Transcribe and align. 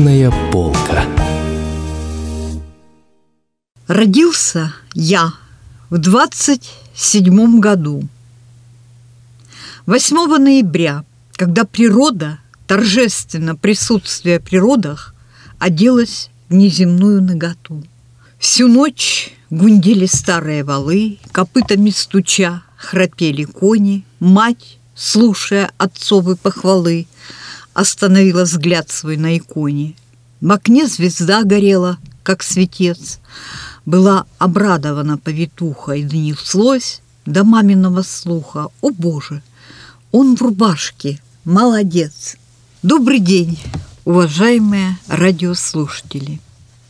Книжная 0.00 0.32
полка. 0.50 1.04
Родился 3.86 4.72
я 4.94 5.34
в 5.90 5.98
двадцать 5.98 6.70
седьмом 6.94 7.60
году. 7.60 8.08
8 9.84 10.38
ноября, 10.38 11.04
когда 11.32 11.66
природа, 11.66 12.38
торжественно 12.66 13.56
присутствие 13.56 14.40
при 14.40 14.56
родах, 14.56 15.14
оделась 15.58 16.30
в 16.48 16.54
неземную 16.54 17.22
наготу. 17.22 17.84
Всю 18.38 18.68
ночь 18.68 19.34
гундели 19.50 20.06
старые 20.06 20.64
валы, 20.64 21.18
копытами 21.30 21.90
стуча, 21.90 22.62
храпели 22.78 23.44
кони, 23.44 24.06
мать, 24.18 24.78
слушая 24.94 25.70
отцовы 25.76 26.36
похвалы, 26.36 27.06
остановила 27.80 28.42
взгляд 28.42 28.90
свой 28.90 29.16
на 29.16 29.38
иконе. 29.38 29.94
В 30.42 30.52
окне 30.52 30.86
звезда 30.86 31.44
горела, 31.44 31.98
как 32.22 32.42
светец, 32.42 33.20
была 33.86 34.26
обрадована 34.36 35.16
повитуха 35.16 35.92
и 35.92 36.02
донеслось 36.02 37.00
до 37.24 37.42
маминого 37.42 38.02
слуха. 38.02 38.68
О, 38.82 38.90
Боже! 38.90 39.42
Он 40.12 40.36
в 40.36 40.42
рубашке. 40.42 41.22
Молодец! 41.46 42.36
Добрый 42.82 43.18
день, 43.18 43.58
уважаемые 44.04 44.98
радиослушатели! 45.06 46.38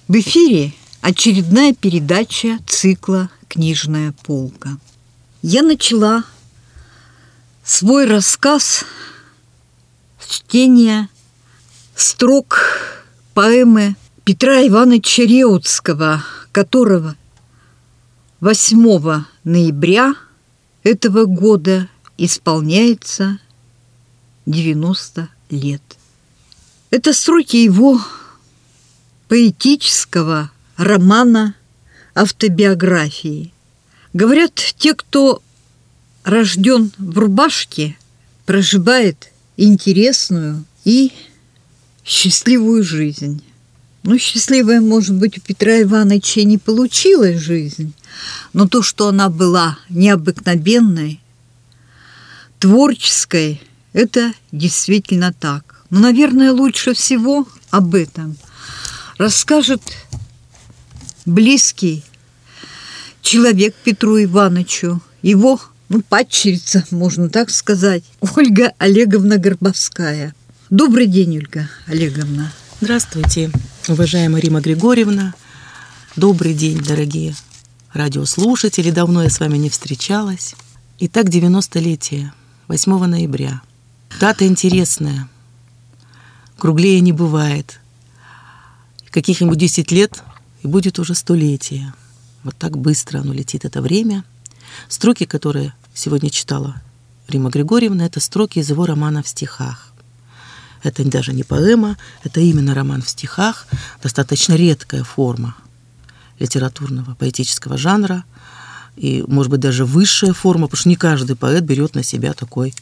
В 0.08 0.14
эфире 0.18 0.74
очередная 1.02 1.72
передача 1.72 2.58
цикла 2.66 3.30
«Книжная 3.46 4.12
полка». 4.24 4.70
Я 5.42 5.62
начала 5.62 6.24
свой 7.64 8.06
рассказ 8.06 8.84
чтения 10.30 11.08
строк 11.96 12.58
поэмы 13.34 13.96
Петра 14.24 14.64
Ивановича 14.66 15.24
Реутского, 15.24 16.24
которого 16.52 17.16
8 18.40 19.24
ноября 19.42 20.14
этого 20.84 21.24
года 21.24 21.88
исполняется 22.16 23.40
90 24.46 25.28
лет. 25.50 25.82
Это 26.90 27.12
строки 27.12 27.56
его 27.56 28.00
поэтического 29.28 30.50
романа 30.76 31.56
автобиографии. 32.14 33.52
Говорят, 34.12 34.54
те, 34.54 34.94
кто 34.94 35.42
рожден 36.22 36.92
в 36.98 37.18
рубашке, 37.18 37.96
проживает 38.46 39.30
интересную 39.60 40.64
и 40.84 41.12
счастливую 42.04 42.82
жизнь. 42.82 43.44
Ну, 44.02 44.18
счастливая, 44.18 44.80
может 44.80 45.14
быть, 45.14 45.36
у 45.36 45.40
Петра 45.42 45.82
Ивановича 45.82 46.42
не 46.44 46.56
получилась 46.56 47.38
жизнь, 47.38 47.92
но 48.54 48.66
то, 48.66 48.82
что 48.82 49.08
она 49.08 49.28
была 49.28 49.78
необыкновенной, 49.90 51.20
творческой, 52.58 53.60
это 53.92 54.32
действительно 54.52 55.34
так. 55.38 55.84
Но, 55.90 56.00
наверное, 56.00 56.52
лучше 56.52 56.94
всего 56.94 57.46
об 57.70 57.94
этом 57.94 58.36
расскажет 59.18 59.82
близкий 61.26 62.02
человек 63.20 63.74
Петру 63.84 64.22
Ивановичу, 64.22 65.02
его 65.20 65.60
ну, 65.90 66.02
падчерица, 66.02 66.86
можно 66.92 67.28
так 67.28 67.50
сказать, 67.50 68.04
Ольга 68.36 68.72
Олеговна 68.78 69.38
Горбовская. 69.38 70.34
Добрый 70.70 71.08
день, 71.08 71.36
Ольга 71.36 71.68
Олеговна. 71.86 72.52
Здравствуйте, 72.80 73.50
уважаемая 73.88 74.40
Рима 74.40 74.60
Григорьевна. 74.60 75.34
Добрый 76.14 76.54
день, 76.54 76.78
дорогие 76.78 77.34
радиослушатели. 77.92 78.92
Давно 78.92 79.24
я 79.24 79.30
с 79.30 79.40
вами 79.40 79.58
не 79.58 79.68
встречалась. 79.68 80.54
Итак, 81.00 81.26
90-летие, 81.26 82.30
8 82.68 83.06
ноября. 83.06 83.60
Дата 84.20 84.46
интересная. 84.46 85.28
Круглее 86.56 87.00
не 87.00 87.12
бывает. 87.12 87.80
Каких-нибудь 89.10 89.58
10 89.58 89.90
лет, 89.90 90.22
и 90.62 90.68
будет 90.68 91.00
уже 91.00 91.16
столетие. 91.16 91.92
Вот 92.44 92.54
так 92.56 92.78
быстро 92.78 93.18
оно 93.18 93.32
летит, 93.32 93.64
это 93.64 93.82
время. 93.82 94.22
Строки, 94.88 95.24
которые 95.24 95.74
сегодня 95.94 96.30
читала 96.30 96.80
Рима 97.28 97.50
Григорьевна, 97.50 98.06
это 98.06 98.20
строки 98.20 98.58
из 98.58 98.70
его 98.70 98.86
романа 98.86 99.22
в 99.22 99.28
стихах. 99.28 99.92
Это 100.82 101.04
даже 101.04 101.32
не 101.32 101.42
поэма, 101.42 101.96
это 102.24 102.40
именно 102.40 102.74
роман 102.74 103.02
в 103.02 103.10
стихах, 103.10 103.66
достаточно 104.02 104.54
редкая 104.54 105.04
форма 105.04 105.54
литературного, 106.38 107.14
поэтического 107.14 107.76
жанра, 107.76 108.24
и, 108.96 109.22
может 109.28 109.50
быть, 109.50 109.60
даже 109.60 109.84
высшая 109.84 110.32
форма, 110.32 110.66
потому 110.66 110.80
что 110.80 110.88
не 110.88 110.96
каждый 110.96 111.36
поэт 111.36 111.64
берет 111.64 111.94
на 111.94 112.02
себя 112.02 112.32
такой 112.32 112.74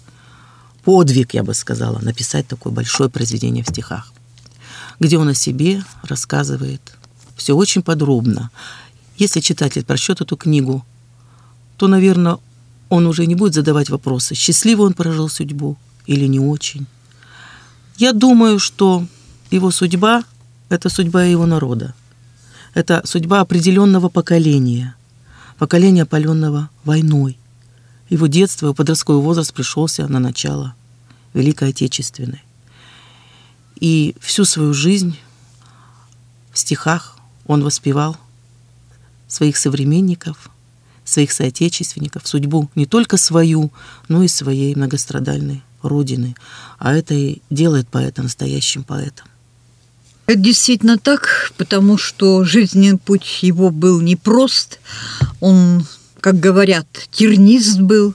подвиг, 0.84 1.34
я 1.34 1.42
бы 1.42 1.54
сказала, 1.54 1.98
написать 1.98 2.46
такое 2.46 2.72
большое 2.72 3.10
произведение 3.10 3.64
в 3.64 3.68
стихах, 3.68 4.12
где 5.00 5.18
он 5.18 5.28
о 5.28 5.34
себе 5.34 5.84
рассказывает 6.02 6.80
все 7.36 7.54
очень 7.54 7.82
подробно. 7.82 8.50
Если 9.16 9.40
читатель 9.40 9.84
прочтет 9.84 10.20
эту 10.20 10.36
книгу, 10.36 10.84
то, 11.78 11.86
наверное, 11.86 12.38
он 12.88 13.06
уже 13.06 13.24
не 13.26 13.36
будет 13.36 13.54
задавать 13.54 13.88
вопросы, 13.88 14.34
счастливо 14.34 14.82
он 14.82 14.94
прожил 14.94 15.28
судьбу 15.28 15.76
или 16.06 16.26
не 16.26 16.40
очень. 16.40 16.86
Я 17.96 18.12
думаю, 18.12 18.58
что 18.58 19.06
его 19.50 19.70
судьба– 19.70 20.24
это 20.68 20.88
судьба 20.88 21.24
его 21.24 21.46
народа. 21.46 21.94
Это 22.74 23.02
судьба 23.04 23.40
определенного 23.40 24.08
поколения, 24.08 24.96
поколения, 25.56 26.02
опаленного 26.02 26.68
войной. 26.84 27.38
Его 28.10 28.26
детство, 28.26 28.66
его 28.66 28.74
подростковый 28.74 29.22
возраст 29.22 29.54
пришелся 29.54 30.08
на 30.08 30.18
начало 30.18 30.74
Великой 31.34 31.70
Отечественной. 31.70 32.42
И 33.78 34.16
всю 34.20 34.44
свою 34.44 34.74
жизнь 34.74 35.16
в 36.52 36.58
стихах 36.58 37.16
он 37.46 37.62
воспевал 37.62 38.16
своих 39.28 39.56
современников, 39.56 40.50
своих 41.08 41.32
соотечественников, 41.32 42.26
судьбу 42.26 42.70
не 42.74 42.86
только 42.86 43.16
свою, 43.16 43.72
но 44.08 44.22
и 44.22 44.28
своей 44.28 44.74
многострадальной 44.74 45.62
Родины. 45.82 46.34
А 46.78 46.94
это 46.94 47.14
и 47.14 47.40
делает 47.50 47.88
поэта 47.88 48.22
настоящим 48.22 48.82
поэтом. 48.82 49.26
Это 50.26 50.40
действительно 50.40 50.98
так, 50.98 51.52
потому 51.56 51.96
что 51.96 52.44
жизненный 52.44 52.98
путь 52.98 53.38
его 53.42 53.70
был 53.70 54.00
непрост. 54.00 54.78
Он, 55.40 55.86
как 56.20 56.38
говорят, 56.38 56.86
тернист 57.10 57.80
был, 57.80 58.14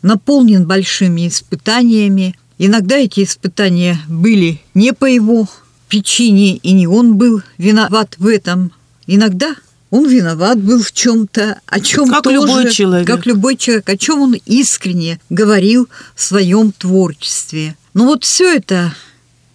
наполнен 0.00 0.66
большими 0.66 1.28
испытаниями. 1.28 2.36
Иногда 2.56 2.96
эти 2.96 3.24
испытания 3.24 3.98
были 4.08 4.62
не 4.72 4.94
по 4.94 5.04
его 5.04 5.48
причине, 5.88 6.56
и 6.56 6.72
не 6.72 6.86
он 6.86 7.16
был 7.16 7.42
виноват 7.58 8.14
в 8.16 8.26
этом. 8.26 8.72
Иногда 9.06 9.54
он 9.92 10.08
виноват 10.08 10.58
был 10.58 10.82
в 10.82 10.90
чем-то, 10.90 11.60
о 11.66 11.80
чем 11.80 12.08
как 12.08 12.22
тоже, 12.22 12.36
любой 12.36 12.72
человек. 12.72 13.06
как 13.06 13.26
любой 13.26 13.56
человек, 13.58 13.90
о 13.90 13.96
чем 13.98 14.22
он 14.22 14.34
искренне 14.46 15.20
говорил 15.28 15.86
в 16.14 16.22
своем 16.22 16.72
творчестве. 16.72 17.76
Но 17.92 18.06
вот 18.06 18.24
все 18.24 18.56
это 18.56 18.94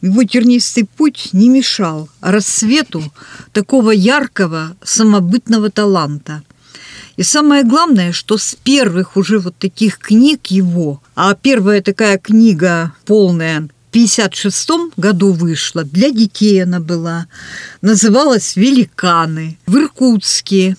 его 0.03 0.23
тернистый 0.23 0.85
путь 0.85 1.29
не 1.33 1.49
мешал 1.49 2.07
рассвету 2.21 3.03
такого 3.51 3.89
яркого 3.89 4.77
самобытного 4.83 5.71
таланта. 5.71 6.43
И 7.15 7.23
самое 7.23 7.63
главное, 7.63 8.11
что 8.11 8.37
с 8.37 8.55
первых 8.63 9.17
уже 9.17 9.39
вот 9.39 9.57
таких 9.57 9.97
книг 9.97 10.45
его, 10.47 11.01
а 11.15 11.33
первая 11.33 11.81
такая 11.81 12.19
книга 12.19 12.93
полная 13.07 13.69
1956 13.97 14.95
году 14.95 15.31
вышла, 15.31 15.83
для 15.83 16.11
детей 16.11 16.63
она 16.63 16.79
была, 16.79 17.25
называлась 17.81 18.55
«Великаны» 18.55 19.57
в 19.65 19.75
Иркутске. 19.75 20.77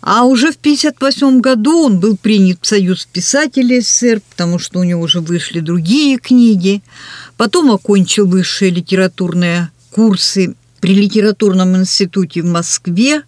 А 0.00 0.24
уже 0.24 0.52
в 0.52 0.56
1958 0.56 1.40
году 1.40 1.84
он 1.84 2.00
был 2.00 2.16
принят 2.16 2.58
в 2.62 2.66
Союз 2.66 3.06
писателей 3.06 3.80
СССР, 3.80 4.22
потому 4.30 4.58
что 4.58 4.80
у 4.80 4.84
него 4.84 5.02
уже 5.02 5.20
вышли 5.20 5.60
другие 5.60 6.18
книги. 6.18 6.82
Потом 7.36 7.70
окончил 7.70 8.26
высшие 8.26 8.70
литературные 8.70 9.70
курсы 9.90 10.54
при 10.80 10.94
литературном 10.94 11.76
институте 11.76 12.42
в 12.42 12.46
Москве. 12.46 13.22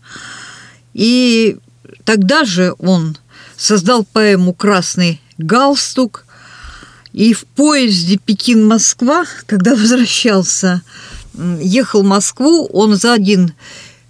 И 0.93 1.56
тогда 2.04 2.44
же 2.44 2.75
он 2.78 3.16
создал 3.56 4.04
поэму 4.04 4.52
«Красный 4.52 5.20
галстук», 5.38 6.25
и 7.16 7.32
в 7.32 7.46
поезде 7.46 8.18
Пекин-Москва, 8.18 9.24
когда 9.46 9.70
возвращался, 9.74 10.82
ехал 11.60 12.02
в 12.02 12.06
Москву, 12.06 12.66
он 12.66 12.94
за 12.96 13.14
один 13.14 13.54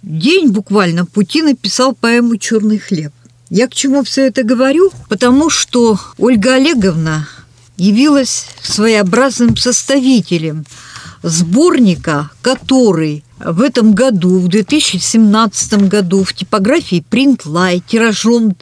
день 0.03 0.49
буквально 0.49 1.05
пути 1.05 1.41
написал 1.41 1.95
поэму 1.95 2.35
«Черный 2.35 2.79
хлеб». 2.79 3.13
Я 3.49 3.69
к 3.69 3.73
чему 3.73 4.03
все 4.03 4.27
это 4.27 4.43
говорю? 4.43 4.91
Потому 5.07 5.49
что 5.49 5.97
Ольга 6.17 6.55
Олеговна 6.55 7.29
явилась 7.77 8.47
своеобразным 8.61 9.55
составителем 9.55 10.65
сборника, 11.23 12.29
который 12.41 13.23
в 13.39 13.61
этом 13.61 13.93
году, 13.93 14.39
в 14.39 14.49
2017 14.49 15.87
году 15.87 16.25
в 16.25 16.33
типографии 16.33 17.05
Print 17.09 17.43
Light 17.45 17.83
тиражом 17.87 18.57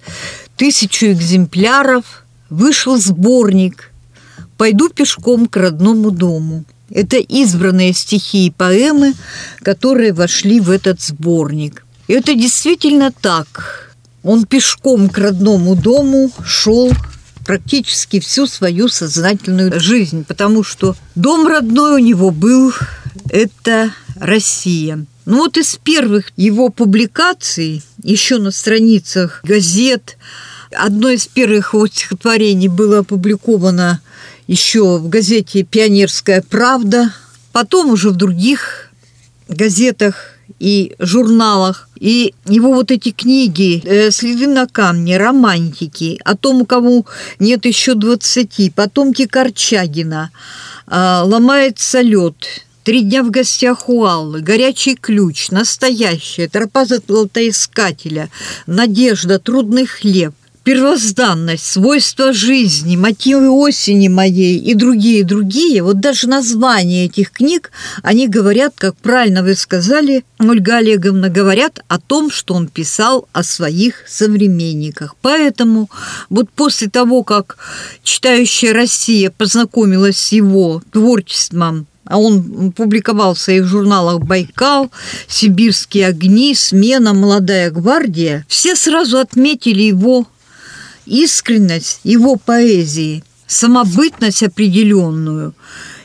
тысячу 0.56 1.08
экземпляров 1.08 2.26
вышел 2.52 2.98
сборник 2.98 3.92
«Пойду 4.58 4.90
пешком 4.90 5.48
к 5.48 5.58
родному 5.58 6.12
дому». 6.12 6.66
Это 6.90 7.18
избранные 7.18 7.94
стихи 7.94 8.48
и 8.48 8.52
поэмы, 8.52 9.14
которые 9.64 10.14
вошли 10.14 10.60
в 10.60 10.70
этот 10.70 11.02
сборник. 11.02 11.86
И 12.08 12.14
это 12.14 12.36
действительно 12.36 13.12
так. 13.12 13.96
Он 14.24 14.46
пешком 14.46 15.10
к 15.10 15.18
родному 15.18 15.76
дому 15.76 16.32
шел 16.46 16.92
практически 17.46 18.20
всю 18.20 18.48
свою 18.48 18.88
сознательную 18.88 19.80
жизнь, 19.80 20.26
потому 20.26 20.64
что 20.64 20.96
дом 21.16 21.48
родной 21.48 22.02
у 22.02 22.04
него 22.04 22.32
был– 22.32 22.74
это 23.30 23.92
Россия. 24.16 25.06
Ну 25.26 25.38
вот 25.38 25.58
из 25.58 25.78
первых 25.84 26.32
его 26.38 26.70
публикаций, 26.70 27.84
еще 28.04 28.38
на 28.38 28.52
страницах 28.52 29.42
газет, 29.44 30.18
одно 30.72 31.10
из 31.10 31.26
первых 31.28 31.74
его 31.74 31.88
стихотворений 31.88 32.68
было 32.68 33.00
опубликовано 33.00 34.02
еще 34.48 34.98
в 34.98 35.10
газете 35.10 35.64
«Пионерская 35.64 36.42
правда», 36.42 37.14
потом 37.52 37.92
уже 37.92 38.10
в 38.10 38.16
других 38.16 38.92
газетах 39.48 40.36
и 40.60 40.96
журналах. 41.00 41.90
И 42.00 42.34
его 42.46 42.74
вот 42.74 42.92
эти 42.92 43.12
книги 43.12 43.82
э, 43.84 44.12
«Следы 44.12 44.48
на 44.48 44.68
камне», 44.68 45.18
«Романтики», 45.18 46.20
о 46.24 46.36
том, 46.36 46.66
кому 46.66 47.06
нет 47.40 47.66
еще 47.66 47.96
двадцати, 47.96 48.70
потомки 48.70 49.26
Корчагина, 49.26 50.32
э, 50.88 51.22
«Ломается 51.24 52.02
лед», 52.02 52.66
Три 52.84 53.02
дня 53.02 53.24
в 53.24 53.32
гостях 53.32 53.90
у 53.90 54.06
Аллы, 54.06 54.42
горячий 54.42 54.94
ключ, 54.94 55.50
настоящая, 55.50 56.48
тропа 56.48 56.86
золотоискателя, 56.86 58.30
надежда, 58.68 59.40
трудный 59.40 59.88
хлеб 59.88 60.36
первозданность, 60.66 61.64
свойства 61.64 62.34
жизни, 62.34 62.98
мотивы 62.98 63.50
осени 63.50 64.08
моей 64.08 64.58
и 64.58 64.74
другие, 64.74 65.24
другие, 65.24 65.84
вот 65.84 66.00
даже 66.00 66.28
названия 66.28 67.06
этих 67.06 67.32
книг, 67.32 67.72
они 68.02 68.28
говорят, 68.28 68.74
как 68.76 68.98
правильно 68.98 69.44
вы 69.44 69.54
сказали, 69.56 70.26
Ольга 70.40 70.78
Олеговна, 70.78 71.30
говорят 71.30 71.82
о 71.88 72.00
том, 72.00 72.32
что 72.32 72.56
он 72.56 72.68
писал 72.68 73.28
о 73.32 73.44
своих 73.44 74.08
современниках. 74.08 75.16
Поэтому 75.22 75.88
вот 76.32 76.50
после 76.50 76.90
того, 76.90 77.24
как 77.24 77.58
читающая 78.02 78.74
Россия 78.74 79.30
познакомилась 79.30 80.18
с 80.18 80.32
его 80.32 80.82
творчеством, 80.92 81.86
а 82.06 82.20
он 82.20 82.72
публиковал 82.72 83.36
в 83.36 83.40
своих 83.40 83.66
журналах 83.66 84.22
«Байкал», 84.22 84.92
«Сибирские 85.28 86.08
огни», 86.08 86.56
«Смена», 86.56 87.14
«Молодая 87.14 87.70
гвардия», 87.70 88.46
все 88.48 88.76
сразу 88.76 89.18
отметили 89.20 89.84
его 89.84 90.26
искренность 91.06 92.00
его 92.04 92.36
поэзии, 92.36 93.24
самобытность 93.48 94.44
определенную. 94.44 95.54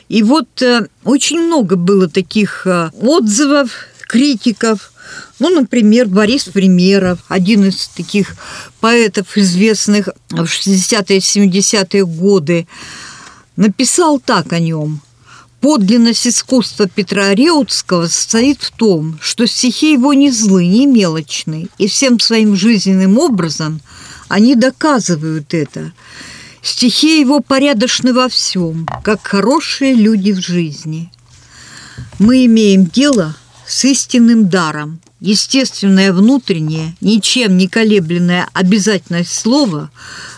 И 0.09 0.23
вот 0.23 0.61
э, 0.61 0.87
очень 1.03 1.39
много 1.39 1.75
было 1.75 2.09
таких 2.09 2.67
э, 2.67 2.91
отзывов, 3.01 3.71
критиков. 4.07 4.91
Ну, 5.39 5.49
например, 5.49 6.07
Борис 6.07 6.45
Примеров, 6.45 7.19
один 7.27 7.65
из 7.65 7.87
таких 7.87 8.35
поэтов 8.79 9.37
известных 9.37 10.09
в 10.29 10.43
60-е 10.43 11.19
70-е 11.19 12.05
годы, 12.05 12.67
написал 13.55 14.19
так 14.19 14.53
о 14.53 14.59
нем. 14.59 15.01
Подлинность 15.61 16.27
искусства 16.27 16.87
Петра 16.87 17.33
Реутского 17.35 18.07
состоит 18.07 18.63
в 18.63 18.71
том, 18.71 19.19
что 19.21 19.45
стихи 19.45 19.93
его 19.93 20.13
не 20.13 20.31
злы, 20.31 20.65
не 20.65 20.87
мелочны, 20.87 21.67
и 21.77 21.87
всем 21.87 22.19
своим 22.19 22.55
жизненным 22.55 23.17
образом– 23.17 23.81
они 24.31 24.55
доказывают 24.55 25.53
это. 25.53 25.91
Стихи 26.61 27.19
его 27.19 27.41
порядочны 27.41 28.13
во 28.13 28.29
всем, 28.29 28.87
как 29.03 29.27
хорошие 29.27 29.93
люди 29.93 30.31
в 30.31 30.39
жизни. 30.39 31.11
Мы 32.17 32.45
имеем 32.45 32.85
дело 32.85 33.35
с 33.67 33.83
истинным 33.83 34.47
даром. 34.47 35.01
Естественное 35.19 36.13
внутреннее, 36.13 36.95
ничем 37.01 37.57
не 37.57 37.67
колебленная 37.67 38.47
обязательность 38.53 39.33
слова 39.33 39.91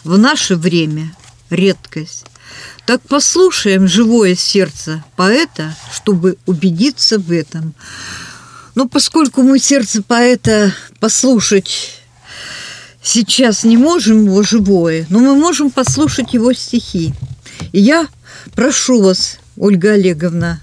в 0.03 0.17
наше 0.17 0.55
время– 0.55 1.15
редкость. 1.51 2.25
Так 2.85 3.01
послушаем 3.03 3.87
живое 3.87 4.35
сердце 4.35 5.03
поэта, 5.15 5.75
чтобы 5.93 6.37
убедиться 6.47 7.19
в 7.19 7.31
этом. 7.31 7.75
Но 8.73 8.89
поскольку 8.89 9.43
мы 9.43 9.59
сердце 9.59 10.01
поэта 10.01 10.73
послушать 10.99 12.02
сейчас 13.03 13.63
не 13.63 13.77
можем 13.77 14.25
его 14.25 14.41
живое, 14.41 15.05
но 15.09 15.19
мы 15.19 15.35
можем 15.35 15.69
послушать 15.69 16.33
его 16.33 16.53
стихи. 16.53 17.13
И 17.71 17.79
я 17.79 18.07
прошу 18.55 19.01
вас, 19.01 19.37
Ольга 19.57 19.91
Олеговна, 19.91 20.61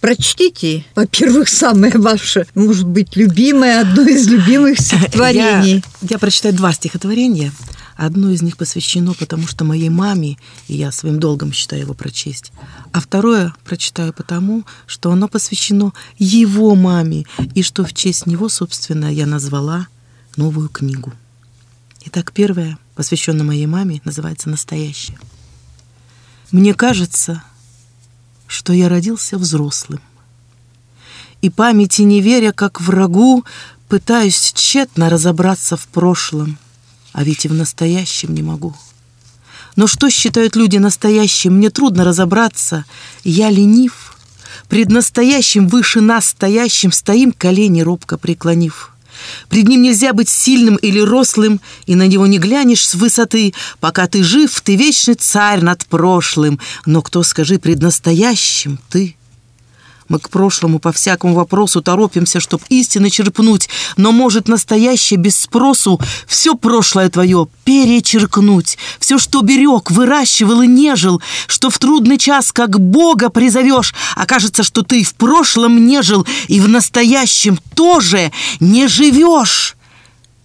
прочтите, 0.00 0.84
во-первых, 0.94 1.48
самое 1.48 1.92
ваше, 1.96 2.46
может 2.54 2.86
быть, 2.86 3.16
любимое, 3.16 3.80
одно 3.80 4.02
из 4.02 4.26
любимых 4.26 4.78
стихотворений. 4.80 5.82
Я, 6.02 6.08
я 6.10 6.18
прочитаю 6.18 6.54
два 6.54 6.72
стихотворения. 6.72 7.52
Одно 7.96 8.30
из 8.30 8.40
них 8.40 8.56
посвящено, 8.56 9.12
потому 9.12 9.46
что 9.46 9.66
моей 9.66 9.90
маме, 9.90 10.38
и 10.68 10.74
я 10.74 10.90
своим 10.90 11.20
долгом 11.20 11.52
считаю 11.52 11.82
его 11.82 11.92
прочесть. 11.92 12.50
А 12.92 13.00
второе 13.00 13.54
прочитаю 13.62 14.14
потому, 14.14 14.64
что 14.86 15.12
оно 15.12 15.28
посвящено 15.28 15.92
его 16.18 16.74
маме, 16.74 17.26
и 17.54 17.62
что 17.62 17.84
в 17.84 17.92
честь 17.92 18.24
него, 18.24 18.48
собственно, 18.48 19.12
я 19.12 19.26
назвала 19.26 19.86
новую 20.36 20.70
книгу. 20.70 21.12
Итак, 22.06 22.32
первое, 22.32 22.78
посвященное 22.94 23.44
моей 23.44 23.66
маме, 23.66 24.00
называется 24.04 24.48
«Настоящее». 24.48 25.18
Мне 26.50 26.74
кажется, 26.74 27.42
что 28.46 28.72
я 28.72 28.88
родился 28.88 29.38
взрослым. 29.38 30.00
И 31.42 31.50
памяти 31.50 32.02
не 32.02 32.20
веря, 32.20 32.52
как 32.52 32.80
врагу, 32.80 33.44
пытаюсь 33.88 34.52
тщетно 34.54 35.10
разобраться 35.10 35.76
в 35.76 35.86
прошлом, 35.88 36.58
а 37.12 37.22
ведь 37.22 37.44
и 37.44 37.48
в 37.48 37.54
настоящем 37.54 38.34
не 38.34 38.42
могу. 38.42 38.74
Но 39.76 39.86
что 39.86 40.10
считают 40.10 40.56
люди 40.56 40.78
настоящим, 40.78 41.56
мне 41.56 41.70
трудно 41.70 42.04
разобраться. 42.04 42.84
Я 43.24 43.50
ленив, 43.50 44.16
пред 44.68 44.88
настоящим 44.88 45.68
выше 45.68 46.00
нас 46.00 46.26
стоящим 46.26 46.92
стоим, 46.92 47.32
колени 47.32 47.82
робко 47.82 48.18
преклонив. 48.18 48.92
Пред 49.48 49.68
ним 49.68 49.82
нельзя 49.82 50.12
быть 50.12 50.28
сильным 50.28 50.76
или 50.76 51.00
рослым, 51.00 51.60
и 51.86 51.94
на 51.94 52.06
него 52.06 52.26
не 52.26 52.38
глянешь 52.38 52.86
с 52.86 52.94
высоты. 52.94 53.54
Пока 53.80 54.06
ты 54.06 54.22
жив, 54.22 54.60
ты 54.60 54.76
вечный 54.76 55.14
царь 55.14 55.60
над 55.62 55.86
прошлым. 55.86 56.60
Но 56.86 57.02
кто, 57.02 57.22
скажи, 57.22 57.58
пред 57.58 57.80
настоящим 57.80 58.78
ты? 58.88 59.16
Мы 60.10 60.18
к 60.18 60.28
прошлому 60.28 60.80
по 60.80 60.90
всякому 60.90 61.34
вопросу 61.34 61.80
торопимся, 61.82 62.40
чтоб 62.40 62.60
истины 62.68 63.10
черпнуть, 63.10 63.68
но 63.96 64.10
может 64.10 64.48
настоящее 64.48 65.20
без 65.20 65.36
спросу 65.36 66.00
все 66.26 66.56
прошлое 66.56 67.08
твое 67.08 67.46
перечеркнуть, 67.62 68.76
все, 68.98 69.20
что 69.20 69.40
берег, 69.42 69.92
выращивал 69.92 70.62
и 70.62 70.66
нежил, 70.66 71.22
что 71.46 71.70
в 71.70 71.78
трудный 71.78 72.18
час 72.18 72.50
как 72.50 72.80
Бога 72.80 73.28
призовешь, 73.28 73.94
окажется, 74.16 74.64
что 74.64 74.82
ты 74.82 75.04
в 75.04 75.14
прошлом 75.14 75.86
не 75.86 76.02
жил 76.02 76.26
и 76.48 76.58
в 76.58 76.68
настоящем 76.68 77.56
тоже 77.76 78.32
не 78.58 78.88
живешь. 78.88 79.76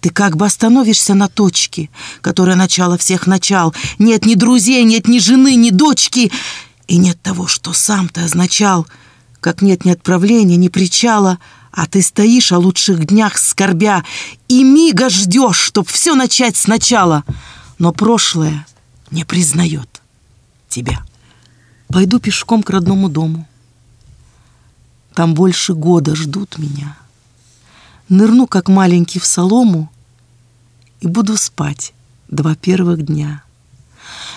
Ты 0.00 0.10
как 0.10 0.36
бы 0.36 0.46
остановишься 0.46 1.14
на 1.14 1.26
точке, 1.26 1.90
которая 2.20 2.54
начало 2.54 2.98
всех 2.98 3.26
начал. 3.26 3.74
Нет 3.98 4.26
ни 4.26 4.36
друзей, 4.36 4.84
нет 4.84 5.08
ни 5.08 5.18
жены, 5.18 5.56
ни 5.56 5.70
дочки, 5.70 6.30
и 6.86 6.98
нет 6.98 7.20
того, 7.20 7.48
что 7.48 7.72
сам 7.72 8.08
ты 8.08 8.20
означал— 8.20 8.86
как 9.46 9.62
нет 9.62 9.84
ни 9.84 9.92
отправления, 9.92 10.56
ни 10.56 10.66
причала, 10.66 11.38
а 11.70 11.86
ты 11.86 12.02
стоишь 12.02 12.50
о 12.50 12.58
лучших 12.58 13.06
днях 13.06 13.38
скорбя 13.38 14.02
и 14.48 14.64
мига 14.64 15.08
ждешь, 15.08 15.60
чтоб 15.60 15.86
все 15.86 16.16
начать 16.16 16.56
сначала, 16.56 17.22
но 17.78 17.92
прошлое 17.92 18.66
не 19.12 19.24
признает 19.24 20.02
тебя. 20.68 21.00
Пойду 21.86 22.18
пешком 22.18 22.64
к 22.64 22.70
родному 22.70 23.08
дому. 23.08 23.46
Там 25.14 25.34
больше 25.34 25.74
года 25.74 26.16
ждут 26.16 26.58
меня. 26.58 26.98
Нырну, 28.08 28.48
как 28.48 28.68
маленький, 28.68 29.20
в 29.20 29.26
солому 29.26 29.92
и 31.00 31.06
буду 31.06 31.36
спать 31.36 31.94
два 32.26 32.56
первых 32.56 33.04
дня. 33.04 33.44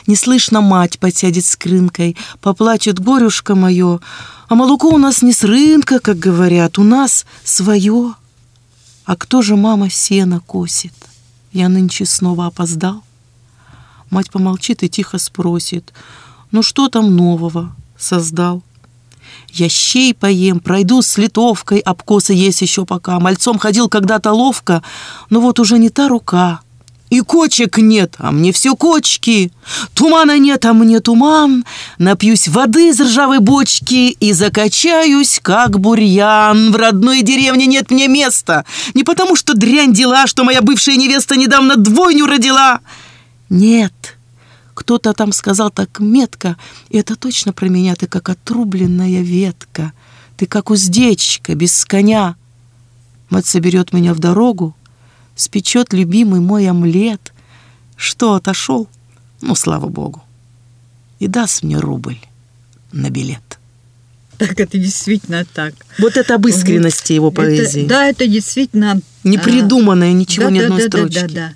Не 0.05 0.15
слышно 0.15 0.61
мать 0.61 0.99
подсядет 0.99 1.45
с 1.45 1.55
крынкой, 1.55 2.15
поплачет 2.41 2.99
горюшка 2.99 3.55
мое, 3.55 4.01
а 4.49 4.55
молоко 4.55 4.89
у 4.89 4.97
нас 4.97 5.21
не 5.21 5.31
с 5.31 5.43
рынка, 5.43 5.99
как 5.99 6.17
говорят, 6.17 6.79
у 6.79 6.83
нас 6.83 7.25
свое. 7.43 8.15
А 9.05 9.15
кто 9.15 9.43
же 9.43 9.55
мама 9.55 9.91
сено 9.91 10.39
косит? 10.39 10.93
Я 11.53 11.69
нынче 11.69 12.05
снова 12.05 12.47
опоздал. 12.47 13.03
Мать 14.09 14.31
помолчит 14.31 14.81
и 14.81 14.89
тихо 14.89 15.19
спросит, 15.19 15.93
ну 16.49 16.63
что 16.63 16.89
там 16.89 17.15
нового 17.15 17.75
создал? 17.95 18.63
Я 19.53 19.69
щей 19.69 20.15
поем, 20.15 20.59
пройду 20.59 21.03
с 21.03 21.17
литовкой, 21.19 21.77
обкосы 21.79 22.33
есть 22.33 22.61
еще 22.61 22.87
пока. 22.87 23.19
Мальцом 23.19 23.59
ходил 23.59 23.87
когда-то 23.87 24.31
ловко, 24.31 24.81
но 25.29 25.41
вот 25.41 25.59
уже 25.59 25.77
не 25.77 25.89
та 25.89 26.07
рука. 26.07 26.61
И 27.09 27.21
кочек 27.21 27.79
нет, 27.79 28.15
а 28.19 28.31
мне 28.31 28.51
все 28.51 28.75
кочки. 28.75 29.51
Тумана 29.95 30.37
нет, 30.37 30.63
а 30.65 30.73
мне 30.73 30.99
туман. 30.99 31.65
Напьюсь 31.97 32.47
воды 32.47 32.89
из 32.89 33.01
ржавой 33.01 33.39
бочки 33.39 34.11
и 34.11 34.31
закачаюсь, 34.31 35.39
как 35.41 35.79
бурьян. 35.79 36.71
В 36.71 36.75
родной 36.75 37.23
деревне 37.23 37.65
нет 37.65 37.89
мне 37.89 38.07
места. 38.07 38.63
Не 38.93 39.03
потому, 39.03 39.35
что 39.35 39.55
дрянь 39.55 39.93
дела, 39.93 40.27
что 40.27 40.43
моя 40.43 40.61
бывшая 40.61 40.97
невеста 40.97 41.35
недавно 41.35 41.77
двойню 41.77 42.27
родила. 42.27 42.81
Нет, 43.49 44.17
кто-то 44.75 45.13
там 45.13 45.31
сказал 45.31 45.71
так 45.71 45.99
метко, 45.99 46.55
и 46.89 46.97
это 46.99 47.15
точно 47.15 47.51
про 47.51 47.67
меня, 47.67 47.95
ты 47.95 48.05
как 48.05 48.29
отрубленная 48.29 49.21
ветка, 49.21 49.93
ты 50.37 50.45
как 50.45 50.69
уздечка 50.69 51.55
без 51.55 51.83
коня. 51.85 52.35
Мать 53.29 53.47
соберет 53.47 53.91
меня 53.91 54.13
в 54.13 54.19
дорогу, 54.19 54.75
спечет 55.39 55.93
любимый 55.93 56.39
мой 56.39 56.67
омлет. 56.69 57.33
Что, 57.95 58.33
отошел? 58.33 58.87
Ну, 59.41 59.55
слава 59.55 59.87
богу. 59.87 60.23
И 61.19 61.27
даст 61.27 61.63
мне 61.63 61.77
рубль 61.77 62.19
на 62.91 63.09
билет. 63.09 63.41
Так 64.37 64.59
это 64.59 64.77
действительно 64.77 65.45
так. 65.53 65.73
Вот 65.97 66.15
это 66.15 66.35
об 66.35 66.47
искренности 66.47 67.11
вот. 67.11 67.15
его 67.15 67.31
поэзии. 67.31 67.81
Это, 67.81 67.89
да, 67.89 68.05
это 68.07 68.25
действительно... 68.27 69.01
Не 69.25 69.37
придуманное 69.37 70.13
ничего, 70.13 70.45
да, 70.45 70.51
ни 70.51 70.59
да, 70.59 70.65
одной 70.65 70.81
да, 70.81 70.87
строчки. 70.87 71.19
Да, 71.19 71.27
да, 71.27 71.33
да. 71.33 71.53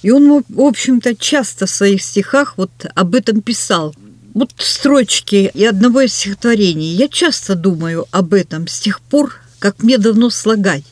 И 0.00 0.10
он, 0.10 0.42
в 0.48 0.60
общем-то, 0.60 1.14
часто 1.14 1.66
в 1.66 1.70
своих 1.70 2.02
стихах 2.02 2.54
вот 2.56 2.70
об 2.94 3.14
этом 3.14 3.42
писал. 3.42 3.94
Вот 4.32 4.50
строчки 4.56 5.50
и 5.52 5.64
одного 5.64 6.00
из 6.00 6.14
стихотворений. 6.14 6.94
Я 6.94 7.08
часто 7.08 7.54
думаю 7.54 8.06
об 8.10 8.32
этом 8.32 8.66
с 8.66 8.80
тех 8.80 9.02
пор, 9.02 9.34
как 9.58 9.82
мне 9.82 9.98
давно 9.98 10.30
слагать. 10.30 10.84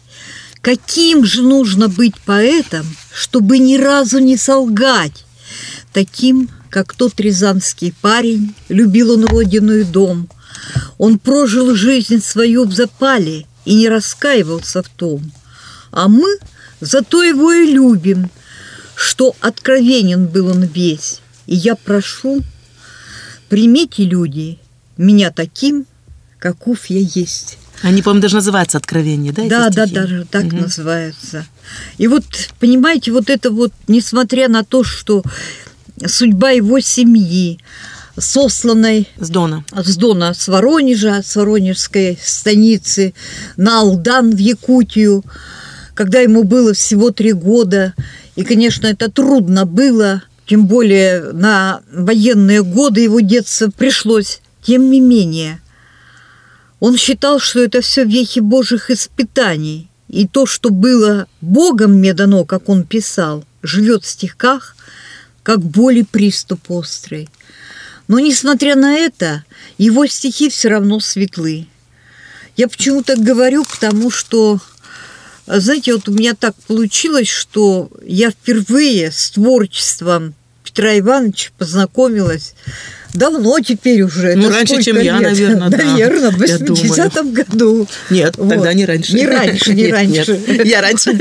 Каким 0.63 1.25
же 1.25 1.43
нужно 1.43 1.89
быть 1.89 2.21
поэтом, 2.21 2.85
чтобы 3.13 3.59
ни 3.59 3.79
разу 3.79 4.19
не 4.19 4.37
солгать? 4.37 5.25
Таким, 5.93 6.51
как 6.69 6.93
тот 6.93 7.19
рязанский 7.19 7.95
парень, 8.03 8.55
любил 8.69 9.13
он 9.13 9.25
родину 9.25 9.75
и 9.75 9.85
дом. 9.85 10.29
Он 10.99 11.19
прожил 11.19 11.75
жизнь 11.75 12.23
свою 12.23 12.67
в 12.67 12.75
запале 12.75 13.47
и 13.65 13.75
не 13.75 13.89
раскаивался 13.89 14.83
в 14.83 14.89
том. 14.89 15.33
А 15.93 16.09
мы 16.09 16.39
зато 16.81 17.23
его 17.23 17.53
и 17.53 17.73
любим, 17.73 18.31
что 18.95 19.35
откровенен 19.41 20.27
был 20.27 20.49
он 20.49 20.65
весь. 20.65 21.21
И 21.47 21.57
я 21.57 21.75
прошу, 21.75 22.43
примите, 23.49 24.05
люди, 24.05 24.59
меня 24.99 25.31
таким, 25.31 25.87
каков 26.39 26.87
я 26.87 27.01
есть. 27.01 27.57
Они, 27.83 28.03
по-моему, 28.03 28.23
даже 28.23 28.37
называются 28.37 28.79
«Откровение», 28.79 29.33
да? 29.33 29.45
Да, 29.49 29.71
да, 29.71 29.87
даже 29.87 30.27
так 30.31 30.45
угу. 30.45 30.57
называются. 30.57 31.47
И 31.99 32.07
вот, 32.09 32.25
понимаете, 32.59 33.13
вот 33.13 33.31
это 33.31 33.51
вот, 33.51 33.73
несмотря 33.89 34.49
на 34.49 34.65
то, 34.65 34.85
что 34.85 35.23
судьба 36.07 36.51
его 36.51 36.81
семьи, 36.81 37.59
сосланной 38.19 39.09
с 39.19 39.31
Дона. 39.31 39.65
С 39.73 39.97
Дона, 39.97 40.35
с 40.35 40.49
Воронежа, 40.49 41.23
с 41.25 41.37
Воронежской 41.37 42.19
станицы 42.23 43.15
на 43.57 43.81
Алдан 43.81 44.35
в 44.35 44.39
Якутию, 44.39 45.25
когда 45.95 46.21
ему 46.21 46.45
было 46.45 46.75
всего 46.75 47.11
три 47.11 47.33
года. 47.33 47.95
И, 48.37 48.45
конечно, 48.45 48.87
это 48.87 49.11
трудно 49.11 49.65
было, 49.65 50.23
тем 50.47 50.67
более 50.67 51.33
на 51.33 51.81
военные 51.93 52.63
годы 52.63 53.03
его 53.03 53.21
детства 53.21 53.71
пришлось. 53.77 54.41
Тем 54.63 54.91
не 54.91 55.01
менее, 55.01 55.60
он 56.81 56.97
считал, 56.97 57.39
что 57.39 57.61
это 57.61 57.83
все 57.83 58.05
вехи 58.05 58.41
Божьих 58.41 58.91
испытаний. 58.91 59.89
И 60.09 60.27
то, 60.27 60.47
что 60.47 60.71
было 60.71 61.29
Богом 61.41 61.99
мне 61.99 62.15
дано, 62.15 62.45
как 62.45 62.69
он 62.69 62.85
писал, 62.85 63.45
живет 63.63 64.05
в 64.05 64.09
стихах, 64.09 64.75
как 65.43 65.61
боли 65.61 66.03
приступ 66.03 66.71
острый. 66.71 67.29
Но, 68.09 68.19
несмотря 68.19 68.75
на 68.75 68.97
это, 68.97 69.45
его 69.79 70.07
стихи 70.07 70.51
все 70.51 70.69
равно 70.69 70.99
светлы. 70.99 71.69
Я 72.57 72.67
почему 72.67 73.05
так 73.05 73.19
говорю, 73.21 73.65
потому 73.65 74.11
что, 74.11 74.59
знаете, 75.47 75.95
вот 75.95 76.09
у 76.09 76.13
меня 76.13 76.35
так 76.35 76.57
получилось, 76.67 77.29
что 77.29 77.89
я 78.05 78.31
впервые 78.31 79.13
с 79.13 79.31
творчеством 79.31 80.35
Петра 80.65 80.99
Ивановича 80.99 81.51
познакомилась 81.57 82.55
давно 83.15 83.61
теперь 83.61 84.03
уже. 84.03 84.35
Ну, 84.35 84.49
раньше, 84.49 84.83
чем 84.83 84.97
лет? 84.97 85.05
я, 85.05 85.21
наверное, 85.21 85.69
да. 85.69 85.79
Наверное, 85.79 86.31
в 86.31 86.41
80-м 86.41 87.33
году. 87.33 87.87
Нет, 88.11 88.35
вот. 88.37 88.49
тогда 88.49 88.73
не 88.73 88.85
раньше. 88.85 89.15
Не 89.15 89.27
раньше, 89.27 89.75
не 89.75 89.91
раньше. 89.91 90.41
Я 90.65 90.81
раньше. 90.81 91.19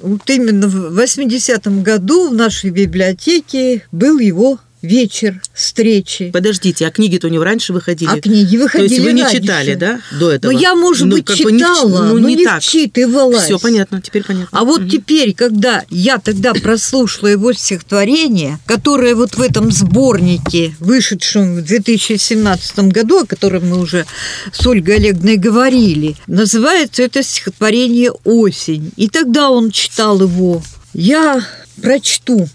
Вот 0.00 0.30
именно 0.30 0.68
в 0.68 0.98
80-м 0.98 1.82
году 1.82 2.28
в 2.28 2.34
нашей 2.34 2.70
библиотеке 2.70 3.82
был 3.90 4.20
его 4.20 4.60
вечер 4.82 5.40
встречи. 5.52 6.30
Подождите, 6.30 6.86
а 6.86 6.90
книги-то 6.90 7.26
у 7.26 7.30
него 7.30 7.44
раньше 7.44 7.72
выходили? 7.72 8.10
А 8.10 8.20
книги 8.20 8.56
выходили 8.56 8.88
То 8.88 8.94
есть 8.94 9.04
вы 9.04 9.12
не 9.12 9.22
раньше. 9.22 9.40
читали, 9.40 9.74
да, 9.74 10.00
до 10.18 10.30
этого? 10.30 10.52
Ну, 10.52 10.58
я, 10.58 10.74
может 10.74 11.06
ну, 11.06 11.16
быть, 11.16 11.28
читала, 11.28 11.50
не, 11.52 12.08
ну, 12.12 12.18
но 12.18 12.28
не, 12.28 12.36
не 12.36 12.44
так. 12.44 12.62
вчитывалась. 12.62 13.44
Все 13.44 13.58
понятно, 13.58 14.00
теперь 14.00 14.24
понятно. 14.24 14.56
А 14.58 14.64
вот 14.64 14.82
угу. 14.82 14.88
теперь, 14.88 15.34
когда 15.34 15.84
я 15.90 16.18
тогда 16.18 16.54
прослушала 16.54 17.28
его 17.28 17.52
стихотворение, 17.52 18.58
которое 18.66 19.14
вот 19.14 19.36
в 19.36 19.40
этом 19.40 19.72
сборнике, 19.72 20.74
вышедшем 20.78 21.56
в 21.56 21.62
2017 21.62 22.78
году, 22.90 23.20
о 23.20 23.26
котором 23.26 23.68
мы 23.68 23.80
уже 23.80 24.06
с 24.52 24.66
Ольгой 24.66 24.96
Олеговной 24.96 25.36
говорили, 25.36 26.16
называется 26.26 27.02
это 27.02 27.22
стихотворение 27.22 28.12
«Осень». 28.24 28.92
И 28.96 29.08
тогда 29.08 29.50
он 29.50 29.70
читал 29.70 30.20
его. 30.20 30.62
Я 30.92 31.44
прочту 31.80 32.48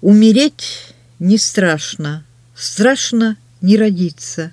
«Умереть 0.00 0.93
не 1.18 1.38
страшно, 1.38 2.24
страшно 2.54 3.36
не 3.60 3.76
родиться. 3.76 4.52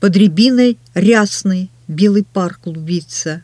Под 0.00 0.16
рябиной 0.16 0.78
рясный 0.94 1.70
белый 1.88 2.24
парк 2.24 2.60
клубится. 2.62 3.42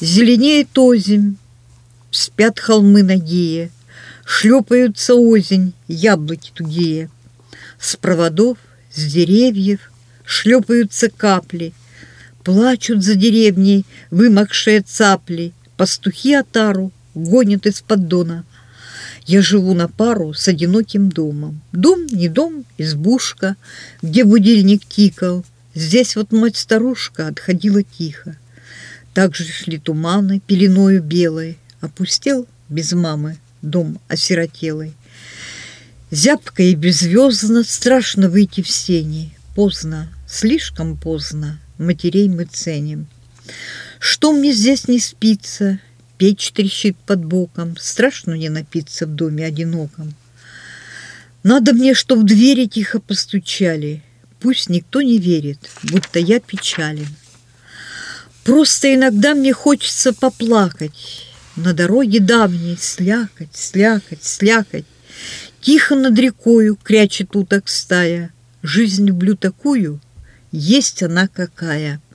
Зеленеет 0.00 0.76
озимь, 0.76 1.36
спят 2.10 2.60
холмы 2.60 3.02
нагие, 3.02 3.70
Шлепаются 4.26 5.14
озень, 5.14 5.74
яблоки 5.86 6.50
тугие. 6.54 7.10
С 7.78 7.96
проводов, 7.96 8.56
с 8.92 9.04
деревьев 9.04 9.92
шлепаются 10.24 11.10
капли, 11.10 11.74
Плачут 12.42 13.02
за 13.02 13.14
деревней 13.14 13.84
вымокшие 14.10 14.80
цапли, 14.80 15.52
Пастухи 15.76 16.34
отару 16.34 16.92
гонят 17.14 17.66
из 17.66 17.80
поддона. 17.80 18.44
Я 19.26 19.40
живу 19.40 19.74
на 19.74 19.88
пару 19.88 20.34
с 20.34 20.48
одиноким 20.48 21.08
домом. 21.08 21.62
Дом 21.72 22.06
не 22.06 22.28
дом, 22.28 22.64
избушка, 22.76 23.56
где 24.02 24.24
будильник 24.24 24.84
тикал. 24.84 25.44
Здесь 25.74 26.14
вот 26.14 26.30
мать-старушка 26.32 27.28
отходила 27.28 27.82
тихо. 27.82 28.36
Так 29.14 29.34
же 29.34 29.44
шли 29.44 29.78
туманы 29.78 30.40
пеленою 30.40 31.02
белой. 31.02 31.58
Опустел 31.80 32.46
без 32.68 32.92
мамы 32.92 33.38
дом 33.62 33.98
осиротелый. 34.08 34.92
Зябко 36.10 36.62
и 36.62 36.74
беззвездно 36.74 37.64
страшно 37.64 38.28
выйти 38.28 38.60
в 38.62 38.68
сени. 38.68 39.34
Поздно, 39.54 40.12
слишком 40.28 40.96
поздно, 40.96 41.58
матерей 41.78 42.28
мы 42.28 42.44
ценим. 42.44 43.06
Что 43.98 44.32
мне 44.32 44.52
здесь 44.52 44.86
не 44.86 44.98
спится, 45.00 45.80
Печь 46.16 46.52
трещит 46.52 46.96
под 46.96 47.24
боком, 47.24 47.76
страшно 47.76 48.34
не 48.34 48.48
напиться 48.48 49.06
в 49.06 49.10
доме 49.10 49.44
одиноком. 49.44 50.14
Надо 51.42 51.72
мне, 51.72 51.94
чтоб 51.94 52.24
двери 52.24 52.66
тихо 52.66 53.00
постучали, 53.00 54.02
Пусть 54.40 54.68
никто 54.68 55.00
не 55.00 55.16
верит, 55.16 55.70
будто 55.84 56.18
я 56.18 56.38
печален. 56.38 57.08
Просто 58.44 58.94
иногда 58.94 59.34
мне 59.34 59.54
хочется 59.54 60.12
поплакать, 60.12 61.26
На 61.56 61.72
дороге 61.72 62.20
давней 62.20 62.76
слякоть, 62.78 63.56
слякоть, 63.56 64.22
слякоть. 64.22 64.84
Тихо 65.60 65.94
над 65.94 66.18
рекою 66.18 66.76
крячет 66.76 67.34
уток 67.34 67.68
стая, 67.68 68.32
Жизнь 68.62 69.06
люблю 69.06 69.34
такую, 69.34 70.00
есть 70.52 71.02
она 71.02 71.26
какая— 71.26 72.00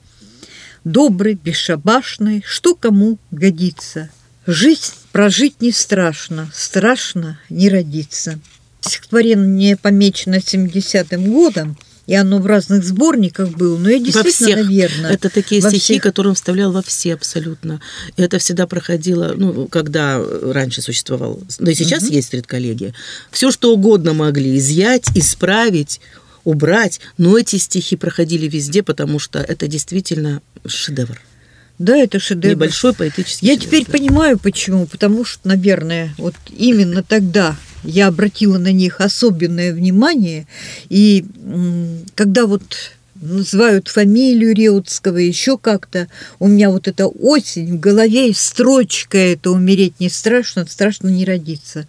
добрый, 0.84 1.34
бесшабашный, 1.34 2.42
что 2.46 2.74
кому 2.74 3.18
годится. 3.30 4.10
Жизнь 4.46 4.94
прожить 5.12 5.60
не 5.60 5.72
страшно, 5.72 6.50
страшно 6.54 7.38
не 7.48 7.68
родиться. 7.68 8.38
Стихотворение 8.80 9.76
помечено 9.76 10.36
70-м 10.36 11.30
годом, 11.30 11.76
и 12.06 12.14
оно 12.14 12.38
в 12.38 12.46
разных 12.46 12.82
сборниках 12.82 13.50
было, 13.50 13.76
но 13.78 13.90
я 13.90 13.98
действительно, 14.00 14.22
во 14.24 14.32
всех. 14.32 14.56
наверное... 14.56 15.10
Это 15.12 15.30
такие 15.30 15.60
стихи, 15.60 15.78
всех... 15.78 16.02
которые 16.02 16.30
он 16.30 16.34
вставлял 16.34 16.72
во 16.72 16.82
все 16.82 17.14
абсолютно. 17.14 17.80
И 18.16 18.22
это 18.22 18.38
всегда 18.38 18.66
проходило, 18.66 19.34
ну, 19.36 19.68
когда 19.68 20.20
раньше 20.42 20.82
существовал, 20.82 21.40
да 21.58 21.70
и 21.70 21.74
сейчас 21.74 22.04
угу. 22.04 22.12
есть 22.12 22.34
редколлегия, 22.34 22.94
все 23.30 23.52
что 23.52 23.72
угодно 23.72 24.12
могли 24.12 24.58
изъять, 24.58 25.06
исправить, 25.14 26.00
убрать, 26.44 27.00
но 27.18 27.38
эти 27.38 27.56
стихи 27.56 27.96
проходили 27.96 28.48
везде, 28.48 28.82
потому 28.82 29.18
что 29.18 29.40
это 29.40 29.66
действительно 29.68 30.42
шедевр. 30.66 31.20
Да, 31.78 31.96
это 31.96 32.18
шедевр. 32.18 32.54
Небольшой 32.54 32.92
поэтический 32.92 33.46
Я 33.46 33.54
шедевр, 33.54 33.66
теперь 33.66 33.86
да. 33.86 33.92
понимаю, 33.92 34.38
почему. 34.38 34.86
Потому 34.86 35.24
что, 35.24 35.48
наверное, 35.48 36.14
вот 36.18 36.34
именно 36.50 37.02
тогда 37.02 37.56
я 37.84 38.08
обратила 38.08 38.58
на 38.58 38.72
них 38.72 39.00
особенное 39.00 39.72
внимание. 39.72 40.46
И 40.90 41.24
когда 42.14 42.46
вот 42.46 42.92
называют 43.20 43.88
фамилию 43.88 44.54
Реутского, 44.54 45.18
еще 45.18 45.58
как-то, 45.58 46.08
у 46.38 46.48
меня 46.48 46.70
вот 46.70 46.88
эта 46.88 47.06
осень 47.06 47.76
в 47.76 47.80
голове, 47.80 48.30
и 48.30 48.34
строчка 48.34 49.18
это 49.18 49.50
«умереть 49.50 49.94
не 50.00 50.08
страшно, 50.08 50.66
страшно 50.66 51.08
не 51.08 51.24
родиться». 51.24 51.86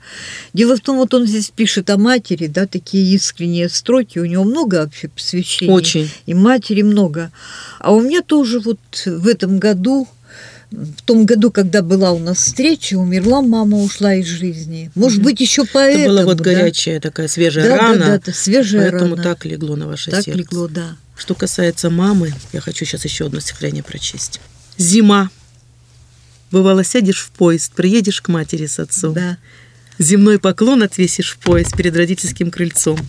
Дело 0.53 0.75
в 0.75 0.81
том, 0.81 0.97
вот 0.97 1.13
он 1.13 1.25
здесь 1.25 1.51
пишет 1.55 1.89
о 1.89 1.97
матери, 1.97 2.47
да, 2.47 2.67
такие 2.67 3.15
искренние 3.15 3.69
строки, 3.69 4.19
у 4.19 4.25
него 4.25 4.43
много 4.43 4.75
вообще 4.75 5.07
посвящений. 5.07 5.71
Очень. 5.73 6.09
И 6.25 6.33
матери 6.33 6.81
много. 6.81 7.31
А 7.79 7.93
у 7.93 8.01
меня 8.01 8.21
тоже 8.21 8.59
вот 8.59 8.79
в 9.05 9.27
этом 9.27 9.57
году, 9.59 10.07
в 10.71 11.01
том 11.03 11.25
году, 11.25 11.51
когда 11.51 11.81
была 11.81 12.11
у 12.11 12.19
нас 12.19 12.37
встреча, 12.37 12.95
умерла 12.95 13.41
мама, 13.41 13.77
ушла 13.77 14.15
из 14.15 14.25
жизни. 14.27 14.89
Может 14.95 15.21
быть, 15.21 15.41
еще 15.41 15.63
Это 15.63 15.71
поэтому. 15.73 16.07
была 16.07 16.23
вот 16.23 16.37
да? 16.37 16.43
горячая 16.45 16.99
такая 17.01 17.27
свежая 17.27 17.65
Да, 17.65 17.77
да, 17.77 17.77
рана, 17.77 18.05
да, 18.05 18.15
это 18.15 18.31
свежая 18.33 18.89
поэтому 18.89 19.15
рана. 19.15 19.23
так 19.23 19.45
легло 19.45 19.75
на 19.75 19.87
ваше 19.87 20.11
Так 20.11 20.23
сердце. 20.23 20.39
легло, 20.39 20.67
да. 20.69 20.95
Что 21.15 21.35
касается 21.35 21.89
мамы, 21.89 22.33
я 22.53 22.61
хочу 22.61 22.85
сейчас 22.85 23.05
еще 23.05 23.27
одно 23.27 23.39
стихотворение 23.39 23.83
прочесть. 23.83 24.39
Зима. 24.77 25.29
Бывало, 26.51 26.83
сядешь 26.83 27.21
в 27.21 27.29
поезд, 27.31 27.73
приедешь 27.73 28.21
к 28.21 28.27
матери 28.27 28.65
с 28.65 28.79
отцом. 28.79 29.13
Да. 29.13 29.37
Земной 29.99 30.39
поклон 30.39 30.83
отвесишь 30.83 31.33
в 31.33 31.37
пояс 31.37 31.71
перед 31.71 31.95
родительским 31.95 32.51
крыльцом. 32.51 32.99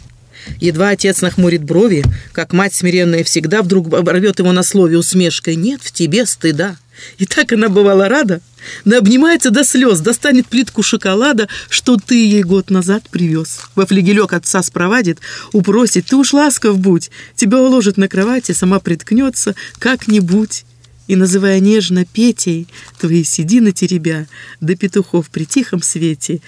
Едва 0.61 0.91
отец 0.91 1.21
нахмурит 1.21 1.63
брови, 1.63 2.05
как 2.33 2.53
мать 2.53 2.75
смиренная 2.75 3.25
всегда 3.25 3.63
вдруг 3.63 3.93
оборвет 3.95 4.39
его 4.41 4.53
на 4.53 4.63
слове 4.63 4.99
усмешкой 4.99 5.57
«Нет 5.57 5.81
в 5.83 5.93
тебе 5.93 6.27
стыда». 6.27 6.77
И 7.19 7.27
так 7.27 7.53
она 7.53 7.69
бывала 7.69 8.09
рада, 8.09 8.41
да 8.85 8.99
обнимается 8.99 9.51
до 9.51 9.65
слез, 9.65 10.01
достанет 10.01 10.47
плитку 10.47 10.83
шоколада, 10.83 11.49
что 11.69 11.97
ты 11.97 12.15
ей 12.15 12.43
год 12.43 12.71
назад 12.71 13.09
привез. 13.11 13.61
Во 13.75 13.87
флигелек 13.87 14.33
отца 14.33 14.63
спровадит, 14.63 15.19
упросит, 15.53 16.07
ты 16.07 16.17
уж 16.17 16.33
ласков 16.33 16.79
будь, 16.79 17.11
тебя 17.37 17.61
уложит 17.61 17.97
на 17.97 18.09
кровати, 18.09 18.53
сама 18.53 18.81
приткнется 18.81 19.55
как-нибудь. 19.79 20.65
И, 21.09 21.17
называя 21.17 21.59
нежно 21.61 22.05
Петей, 22.05 22.69
твои 22.99 23.25
седины 23.25 23.73
теребя, 23.73 24.29
до 24.61 24.77
петухов 24.77 25.29
при 25.31 25.45
тихом 25.45 25.83
свете, 25.83 26.41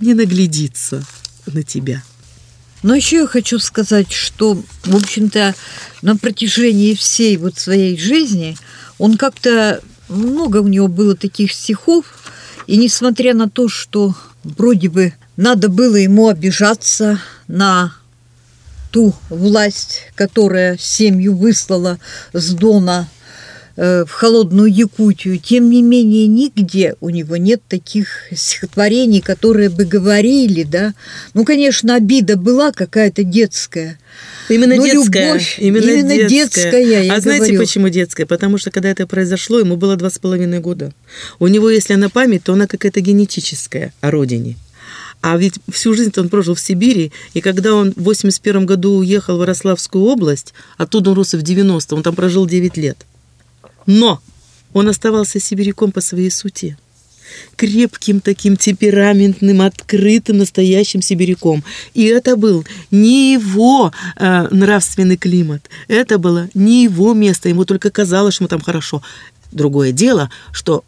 не 0.00 0.14
наглядится 0.14 1.04
на 1.46 1.62
тебя. 1.62 2.02
Но 2.82 2.94
еще 2.94 3.18
я 3.18 3.26
хочу 3.26 3.58
сказать, 3.58 4.10
что, 4.10 4.60
в 4.84 4.96
общем-то, 4.96 5.54
на 6.02 6.16
протяжении 6.16 6.94
всей 6.94 7.36
вот 7.36 7.58
своей 7.58 7.98
жизни 7.98 8.56
он 8.98 9.16
как-то 9.16 9.82
много 10.10 10.58
у 10.58 10.68
него 10.68 10.88
было 10.88 11.16
таких 11.16 11.52
стихов, 11.52 12.04
и 12.66 12.76
несмотря 12.76 13.34
на 13.34 13.48
то, 13.48 13.68
что 13.68 14.14
вроде 14.44 14.88
бы 14.88 15.14
надо 15.36 15.68
было 15.68 15.96
ему 15.96 16.28
обижаться 16.28 17.20
на 17.48 17.94
ту 18.90 19.14
власть, 19.28 20.02
которая 20.14 20.76
семью 20.78 21.36
выслала 21.36 21.98
с 22.32 22.52
Дона 22.52 23.08
э, 23.76 24.04
в 24.04 24.10
холодную 24.10 24.72
Якутию, 24.72 25.38
тем 25.38 25.70
не 25.70 25.82
менее 25.82 26.26
нигде 26.26 26.96
у 27.00 27.10
него 27.10 27.36
нет 27.36 27.62
таких 27.68 28.32
стихотворений, 28.32 29.20
которые 29.20 29.70
бы 29.70 29.84
говорили, 29.84 30.64
да. 30.64 30.94
Ну, 31.34 31.44
конечно, 31.44 31.94
обида 31.94 32.36
была 32.36 32.72
какая-то 32.72 33.22
детская. 33.22 33.98
Именно 34.50 34.76
Ну, 34.76 34.84
детская. 34.84 35.28
любовь, 35.28 35.56
именно, 35.58 35.90
именно 35.90 36.28
детская, 36.28 37.04
я 37.04 37.14
а 37.14 37.20
знаете, 37.20 37.46
говорю. 37.46 37.60
почему 37.60 37.88
детская? 37.88 38.26
Потому 38.26 38.58
что, 38.58 38.70
когда 38.70 38.88
это 38.88 39.06
произошло, 39.06 39.60
ему 39.60 39.76
было 39.76 39.96
два 39.96 40.10
с 40.10 40.18
половиной 40.18 40.58
года. 40.60 40.92
У 41.38 41.46
него, 41.46 41.70
если 41.70 41.94
она 41.94 42.08
память, 42.08 42.44
то 42.44 42.52
она 42.52 42.66
какая-то 42.66 43.00
генетическая 43.00 43.92
о 44.00 44.10
родине. 44.10 44.56
А 45.22 45.36
ведь 45.36 45.54
всю 45.70 45.94
жизнь 45.94 46.12
он 46.16 46.28
прожил 46.30 46.54
в 46.54 46.60
Сибири, 46.60 47.12
и 47.34 47.40
когда 47.40 47.74
он 47.74 47.92
в 47.94 48.02
81 48.02 48.66
году 48.66 48.96
уехал 48.96 49.38
в 49.38 49.42
Ярославскую 49.42 50.04
область, 50.04 50.54
оттуда 50.78 51.10
он 51.10 51.16
рос 51.16 51.34
в 51.34 51.42
90 51.42 51.94
он 51.94 52.02
там 52.02 52.14
прожил 52.14 52.46
9 52.46 52.76
лет. 52.78 52.98
Но 53.86 54.20
он 54.72 54.88
оставался 54.88 55.38
сибиряком 55.38 55.92
по 55.92 56.00
своей 56.00 56.30
сути 56.30 56.76
крепким 57.56 58.20
таким 58.20 58.56
темпераментным, 58.56 59.60
открытым, 59.60 60.38
настоящим 60.38 61.02
сибиряком. 61.02 61.64
И 61.94 62.04
это 62.04 62.36
был 62.36 62.64
не 62.90 63.32
его 63.32 63.92
э, 64.16 64.48
нравственный 64.50 65.16
климат, 65.16 65.68
это 65.88 66.18
было 66.18 66.48
не 66.54 66.84
его 66.84 67.14
место, 67.14 67.48
ему 67.48 67.64
только 67.64 67.90
казалось, 67.90 68.34
что 68.34 68.44
ему 68.44 68.48
там 68.48 68.60
хорошо. 68.60 69.02
Другое 69.52 69.92
дело, 69.92 70.30
что 70.52 70.84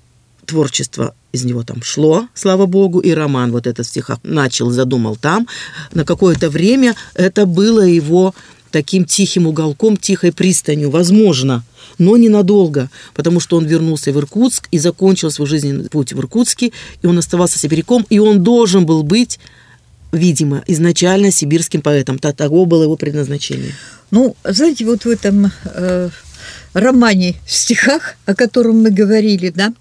творчество 0.47 1.15
из 1.33 1.45
него 1.45 1.63
там 1.63 1.83
шло, 1.83 2.29
слава 2.35 2.67
богу, 2.67 3.01
и 3.01 3.11
роман 3.13 3.53
вот 3.53 3.67
этот 3.67 3.87
в 3.87 3.89
стихах 3.89 4.19
начал, 4.23 4.71
задумал 4.71 5.17
там. 5.17 5.49
На 5.93 6.05
какое-то 6.05 6.51
время 6.51 6.95
это 7.15 7.47
было 7.47 7.81
его 7.81 8.35
таким 8.73 9.05
тихим 9.05 9.47
уголком, 9.47 9.97
тихой 9.97 10.33
пристанью, 10.33 10.91
возможно, 10.91 11.65
но 11.99 12.17
ненадолго, 12.17 12.91
потому 13.15 13.39
что 13.39 13.57
он 13.57 13.67
вернулся 13.67 14.13
в 14.13 14.19
Иркутск 14.19 14.67
и 14.71 14.79
закончил 14.79 15.31
свой 15.31 15.47
жизненный 15.47 15.89
путь 15.89 16.13
в 16.13 16.19
Иркутске, 16.19 16.73
и 17.03 17.07
он 17.07 17.19
оставался 17.19 17.59
сибиряком, 17.59 18.07
и 18.11 18.19
он 18.19 18.43
должен 18.43 18.87
был 18.87 19.03
быть, 19.03 19.39
видимо, 20.11 20.65
изначально 20.67 21.31
сибирским 21.31 21.83
поэтом. 21.83 22.19
Того 22.19 22.65
было 22.65 22.85
его 22.85 22.97
предназначение. 22.97 23.73
Ну, 24.11 24.37
знаете, 24.45 24.85
вот 24.85 25.05
в 25.05 25.09
этом 25.09 25.53
э, 25.65 26.11
романе 26.75 27.37
стихах, 27.47 28.17
о 28.27 28.35
котором 28.35 28.83
мы 28.83 28.91
говорили, 28.91 29.51
да, 29.51 29.73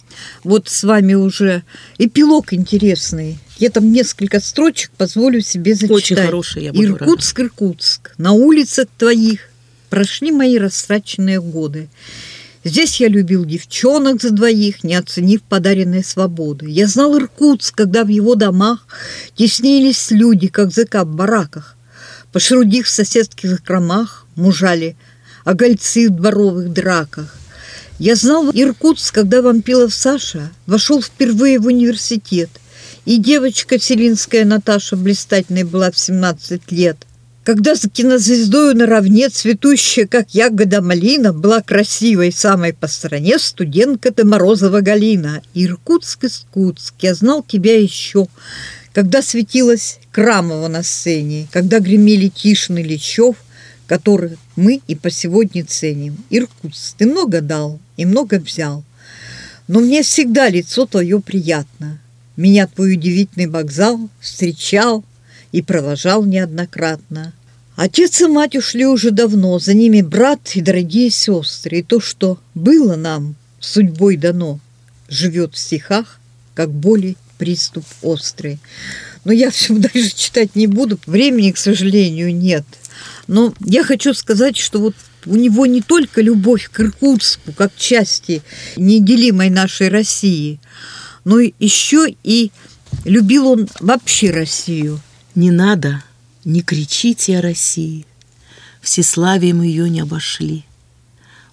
вот 0.43 0.67
с 0.69 0.83
вами 0.83 1.13
уже 1.13 1.63
эпилог 1.97 2.53
интересный. 2.53 3.39
Я 3.61 3.69
там 3.69 3.91
несколько 3.91 4.39
строчек 4.39 4.89
позволю 4.97 5.39
себе 5.41 5.75
зачитать. 5.75 5.91
Очень 5.91 6.15
хороший, 6.15 6.63
я 6.63 6.73
буду 6.73 6.83
Иркутск, 6.83 7.39
Иркутск, 7.41 8.11
на 8.17 8.31
улицах 8.31 8.87
твоих 8.97 9.41
прошли 9.91 10.31
мои 10.31 10.57
растраченные 10.57 11.39
годы. 11.39 11.87
Здесь 12.63 12.99
я 12.99 13.07
любил 13.07 13.45
девчонок 13.45 14.19
за 14.19 14.31
двоих, 14.31 14.83
не 14.83 14.95
оценив 14.95 15.43
подаренной 15.43 16.03
свободы. 16.03 16.71
Я 16.71 16.87
знал 16.87 17.15
Иркутск, 17.15 17.75
когда 17.75 18.03
в 18.03 18.07
его 18.07 18.33
домах 18.33 18.87
теснились 19.35 20.09
люди, 20.09 20.47
как 20.47 20.71
зыка 20.71 21.03
в 21.03 21.15
бараках. 21.15 21.77
По 22.31 22.39
шрудих 22.39 22.87
в 22.87 22.89
соседских 22.89 23.51
закромах 23.51 24.25
мужали 24.35 24.95
огольцы 25.43 26.09
в 26.09 26.15
дворовых 26.15 26.73
драках. 26.73 27.37
Я 27.99 28.15
знал 28.15 28.49
Иркутск, 28.51 29.13
когда 29.13 29.43
Вампилов 29.43 29.93
Саша 29.93 30.49
вошел 30.65 30.99
впервые 30.99 31.59
в 31.59 31.67
университет, 31.67 32.49
и 33.05 33.17
девочка 33.17 33.79
селинская 33.79 34.45
Наташа 34.45 34.95
блистательной 34.95 35.63
была 35.63 35.91
в 35.91 35.97
17 35.97 36.71
лет. 36.71 36.97
Когда 37.43 37.73
за 37.73 37.89
кинозвездою 37.89 38.75
наравне 38.75 39.29
цветущая, 39.29 40.05
как 40.05 40.29
ягода 40.35 40.81
малина, 40.81 41.33
была 41.33 41.61
красивой 41.61 42.31
самой 42.31 42.71
по 42.71 42.87
стране 42.87 43.39
студентка 43.39 44.11
ты 44.11 44.23
Морозова 44.23 44.81
Галина. 44.81 45.41
Иркутск, 45.55 46.25
Иркутск, 46.25 46.93
я 46.99 47.15
знал 47.15 47.41
тебя 47.41 47.81
еще, 47.81 48.27
когда 48.93 49.23
светилась 49.23 49.97
Крамова 50.11 50.67
на 50.67 50.83
сцене, 50.83 51.47
когда 51.51 51.79
гремели 51.79 52.27
Тишин 52.27 52.77
и 52.77 52.83
Личев, 52.83 53.35
которых 53.87 54.33
мы 54.55 54.81
и 54.87 54.95
по 54.95 55.09
сегодня 55.09 55.65
ценим. 55.65 56.17
Иркутск, 56.29 56.97
ты 56.97 57.07
много 57.07 57.41
дал 57.41 57.79
и 57.97 58.05
много 58.05 58.35
взял, 58.39 58.83
но 59.67 59.79
мне 59.79 60.03
всегда 60.03 60.47
лицо 60.47 60.85
твое 60.85 61.19
приятно. 61.19 62.00
Меня 62.41 62.65
твой 62.65 62.93
удивительный 62.93 63.45
вокзал 63.45 64.09
встречал 64.19 65.05
и 65.51 65.61
провожал 65.61 66.25
неоднократно. 66.25 67.33
Отец 67.75 68.19
и 68.19 68.25
мать 68.25 68.55
ушли 68.55 68.87
уже 68.87 69.11
давно, 69.11 69.59
за 69.59 69.75
ними 69.75 70.01
брат 70.01 70.55
и 70.55 70.61
дорогие 70.61 71.11
сестры, 71.11 71.77
и 71.77 71.83
то, 71.83 71.99
что 71.99 72.39
было 72.55 72.95
нам 72.95 73.35
судьбой 73.59 74.17
дано, 74.17 74.59
живет 75.07 75.53
в 75.53 75.59
стихах, 75.59 76.19
как 76.55 76.71
боли 76.71 77.15
приступ 77.37 77.85
острый. 78.01 78.57
Но 79.23 79.31
я 79.31 79.51
все 79.51 79.75
дальше 79.77 80.15
читать 80.15 80.55
не 80.55 80.65
буду, 80.65 80.97
времени, 81.05 81.51
к 81.51 81.59
сожалению, 81.59 82.35
нет. 82.35 82.65
Но 83.27 83.53
я 83.59 83.83
хочу 83.83 84.15
сказать, 84.15 84.57
что 84.57 84.79
вот 84.79 84.95
у 85.27 85.35
него 85.35 85.67
не 85.67 85.83
только 85.83 86.21
любовь 86.21 86.71
к 86.71 86.79
Иркутску, 86.79 87.53
как 87.53 87.71
части 87.77 88.41
неделимой 88.77 89.51
нашей 89.51 89.89
России, 89.89 90.59
но 91.23 91.39
еще 91.39 92.07
и 92.23 92.51
любил 93.05 93.47
он 93.47 93.67
вообще 93.79 94.31
Россию. 94.31 94.99
Не 95.35 95.51
надо, 95.51 96.03
не 96.43 96.61
кричите 96.61 97.37
о 97.37 97.41
России. 97.41 98.05
Всеславием 98.81 99.61
ее 99.61 99.89
не 99.89 100.01
обошли. 100.01 100.65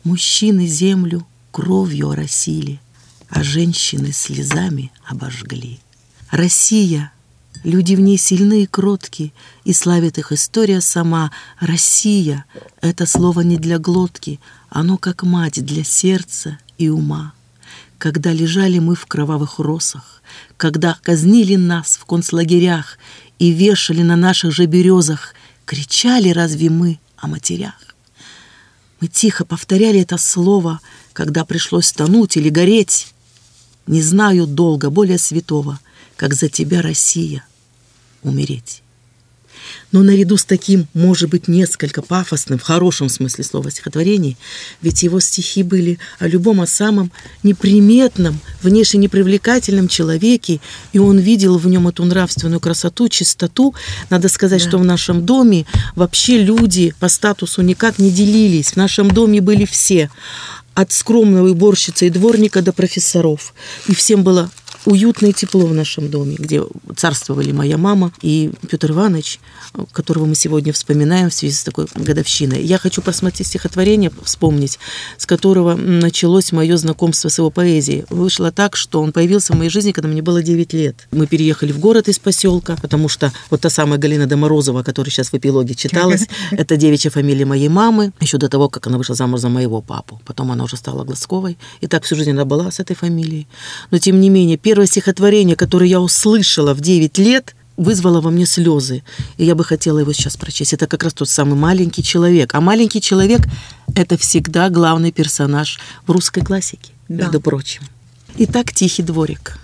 Мужчины 0.05 0.67
землю 0.67 1.27
кровью 1.51 2.11
оросили, 2.11 2.81
а 3.29 3.43
женщины 3.43 4.13
слезами 4.13 4.91
обожгли. 5.05 5.81
Россия 6.31 7.13
Люди 7.65 7.95
в 7.95 8.01
ней 8.01 8.19
сильны 8.19 8.63
и 8.63 8.67
кротки, 8.67 9.33
и 9.65 9.73
славит 9.73 10.19
их 10.19 10.33
история 10.33 10.81
сама. 10.81 11.33
Россия— 11.59 12.45
это 12.81 13.05
слово 13.05 13.41
не 13.41 13.57
для 13.57 13.79
глотки, 13.79 14.39
оно 14.69 14.97
как 14.97 15.25
мать 15.25 15.65
для 15.65 15.83
сердца 15.83 16.59
и 16.77 16.89
ума. 16.89 17.33
Когда 17.99 18.33
лежали 18.33 18.79
мы 18.79 18.95
в 18.95 19.07
кровавых 19.07 19.59
росах, 19.59 20.23
когда 20.57 20.97
казнили 21.03 21.57
нас 21.57 21.97
в 21.97 22.05
концлагерях 22.05 22.97
и 23.41 23.51
вешали 23.51 24.03
на 24.03 24.15
наших 24.15 24.53
же 24.53 24.67
березах, 24.67 25.35
кричали 25.65 26.31
разве 26.31 26.71
мы 26.71 27.01
о 27.17 27.27
матерях? 27.27 27.75
Мы 29.01 29.09
тихо 29.09 29.45
повторяли 29.45 30.01
это 30.01 30.17
слово, 30.17 30.81
когда 31.13 31.45
пришлось 31.45 31.93
тонуть 31.93 32.37
или 32.37 32.51
гореть. 32.51 33.13
Не 33.89 34.01
знаю 34.01 34.47
долго 34.47 34.91
более 34.91 35.19
святого, 35.19 35.81
как 36.17 36.35
за 36.35 36.49
тебя, 36.49 36.83
Россия, 36.83 37.45
умереть. 38.23 38.83
Но 39.91 40.03
наряду 40.03 40.37
с 40.37 40.45
таким, 40.45 40.87
может 40.93 41.31
быть, 41.31 41.49
несколько 41.49 42.03
пафосным, 42.03 42.59
в 42.59 42.63
хорошем 42.63 43.09
смысле 43.09 43.45
слова 43.45 43.71
стихотворений, 43.71 44.37
ведь 44.83 45.03
его 45.03 45.21
стихи 45.21 45.63
были 45.63 45.99
о 46.19 46.29
любом, 46.29 46.61
о 46.61 46.67
самом 46.67 47.11
неприметном, 47.43 48.39
внешне 48.63 49.01
непривлекательном 49.01 49.89
человеке, 49.89 50.61
и 50.93 50.99
он 50.99 51.19
видел 51.19 51.57
в 51.59 51.67
нем 51.67 51.89
эту 51.89 52.05
нравственную 52.05 52.61
красоту, 52.61 53.09
чистоту. 53.09 53.75
Надо 54.11 54.29
сказать, 54.29 54.63
да. 54.63 54.69
что 54.69 54.79
в 54.79 54.85
нашем 54.85 55.25
доме 55.25 55.65
вообще 55.97 56.43
люди 56.43 56.95
по 57.01 57.09
статусу 57.09 57.63
никак 57.63 57.99
не 57.99 58.11
делились. 58.11 58.73
В 58.73 58.77
нашем 58.77 59.11
доме 59.11 59.41
были 59.41 59.65
все 59.65 60.11
от 60.75 60.93
скромного 60.93 61.49
уборщицы 61.49 62.07
и 62.07 62.11
дворника 62.11 62.63
до 62.63 62.73
профессоров. 62.73 63.53
И 63.89 63.95
всем 63.95 64.23
было 64.23 64.49
уютно 64.89 65.27
и 65.27 65.33
тепло 65.33 65.67
в 65.67 65.75
нашем 65.75 66.09
доме, 66.09 66.37
где 66.39 66.63
царствовали 66.97 67.53
моя 67.53 67.77
мама 67.77 68.11
и 68.23 68.51
Петр 68.71 68.93
Иванович, 68.93 69.39
которого 69.93 70.25
мы 70.25 70.35
сегодня 70.35 70.73
вспоминаем 70.73 71.29
в 71.29 71.35
связи 71.35 71.55
с 71.55 71.63
такой 71.63 71.87
годовщиной. 71.95 72.63
Я 72.63 72.79
хочу 72.79 73.03
посмотреть 73.03 73.49
стихотворение, 73.49 74.11
вспомнить, 74.23 74.79
с 75.19 75.27
которого 75.27 75.75
началось 75.75 76.53
мое 76.53 76.77
знакомство 76.79 77.29
с 77.29 77.37
его 77.37 77.51
поэзией. 77.51 78.07
Вышло 78.09 78.51
так, 78.51 78.77
что 78.77 79.03
он 79.03 79.13
появился 79.13 79.53
в 79.53 79.57
моей 79.57 79.71
жизни, 79.71 79.93
когда 79.93 80.09
мне 80.09 80.23
было 80.23 80.43
9 80.43 80.73
лет. 80.73 81.07
Мы 81.11 81.27
переехали 81.27 81.73
в 81.73 81.79
город 81.79 82.09
из 82.09 82.19
поселка, 82.19 82.77
потому 82.81 83.11
что 83.11 83.31
вот 83.51 83.61
та 83.61 83.69
самая 83.69 83.99
Галина 83.99 84.27
Доморозова, 84.27 84.83
которая 84.83 85.11
сейчас 85.11 85.29
в 85.29 85.35
эпилоге 85.35 85.75
читалась, 85.75 86.27
это 86.51 86.77
девичья 86.77 87.11
фамилия 87.11 87.45
моей 87.45 87.69
мамы, 87.69 88.13
еще 88.21 88.39
до 88.39 88.49
того, 88.49 88.71
как 88.71 88.87
она 88.87 88.97
вышла 88.97 89.15
замуж 89.15 89.41
за 89.41 89.51
моего 89.51 89.83
папу. 89.83 90.21
Потом 90.25 90.51
она 90.51 90.65
уже 90.65 90.77
стала 90.77 91.05
Глазковой, 91.05 91.59
и 91.83 91.87
так 91.87 92.05
всю 92.05 92.17
жизнь 92.17 92.31
она 92.31 92.47
была 92.47 92.71
с 92.71 92.81
этой 92.81 92.97
фамилией. 92.97 93.47
Но, 93.91 93.99
тем 93.99 94.19
не 94.21 94.31
менее, 94.31 94.57
первое 94.79 94.87
стихотворение, 94.87 95.57
которое 95.57 95.91
я 95.91 96.01
услышала 96.01 96.73
в 96.73 96.81
9 96.81 97.19
лет, 97.19 97.57
вызвало 97.77 98.21
во 98.21 98.31
мне 98.31 98.47
слезы. 98.47 99.03
И 99.37 99.45
я 99.45 99.57
бы 99.57 99.65
хотела 99.65 99.99
его 99.99 100.13
сейчас 100.13 100.37
прочесть. 100.37 100.73
Это 100.73 100.87
как 100.87 101.03
раз 101.03 101.15
тот 101.15 101.29
самый 101.29 101.57
маленький 101.57 102.05
человек. 102.05 102.55
А 102.55 102.61
маленький 102.61 103.01
человек— 103.01 103.41
это 103.97 104.17
всегда 104.17 104.71
главный 104.71 105.11
персонаж 105.11 105.81
в 106.07 106.13
русской 106.13 106.43
классике, 106.43 106.93
да. 107.09 107.25
между 107.25 107.41
прочим. 107.41 107.83
Итак, 108.37 108.73
тихий 108.73 109.03
дворик. 109.03 109.59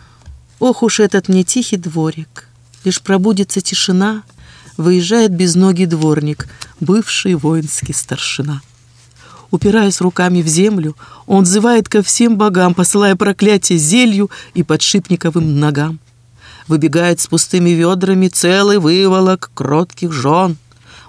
Ох 0.58 0.82
уж 0.82 0.98
этот 0.98 1.28
мне 1.28 1.44
тихий 1.44 1.76
дворик. 1.76 2.48
Лишь 2.82 3.00
пробудется 3.00 3.60
тишина, 3.60 4.24
выезжает 4.76 5.30
безногий 5.30 5.86
дворник, 5.86 6.48
бывший 6.80 7.36
воинский 7.36 7.92
старшина. 7.92 8.62
Упираясь 9.54 10.00
руками 10.00 10.42
в 10.42 10.48
землю, 10.48 10.96
он 11.28 11.44
взывает 11.44 11.88
ко 11.88 12.02
всем 12.02 12.36
богам, 12.36 12.74
посылая 12.74 13.14
проклятие 13.14 13.78
зелью 13.78 14.28
и 14.52 14.64
подшипниковым 14.64 15.60
ногам. 15.60 16.00
Выбегает 16.66 17.20
с 17.20 17.28
пустыми 17.28 17.70
ведрами 17.70 18.26
целый 18.26 18.78
выволок 18.78 19.52
кротких 19.54 20.10
жен. 20.10 20.56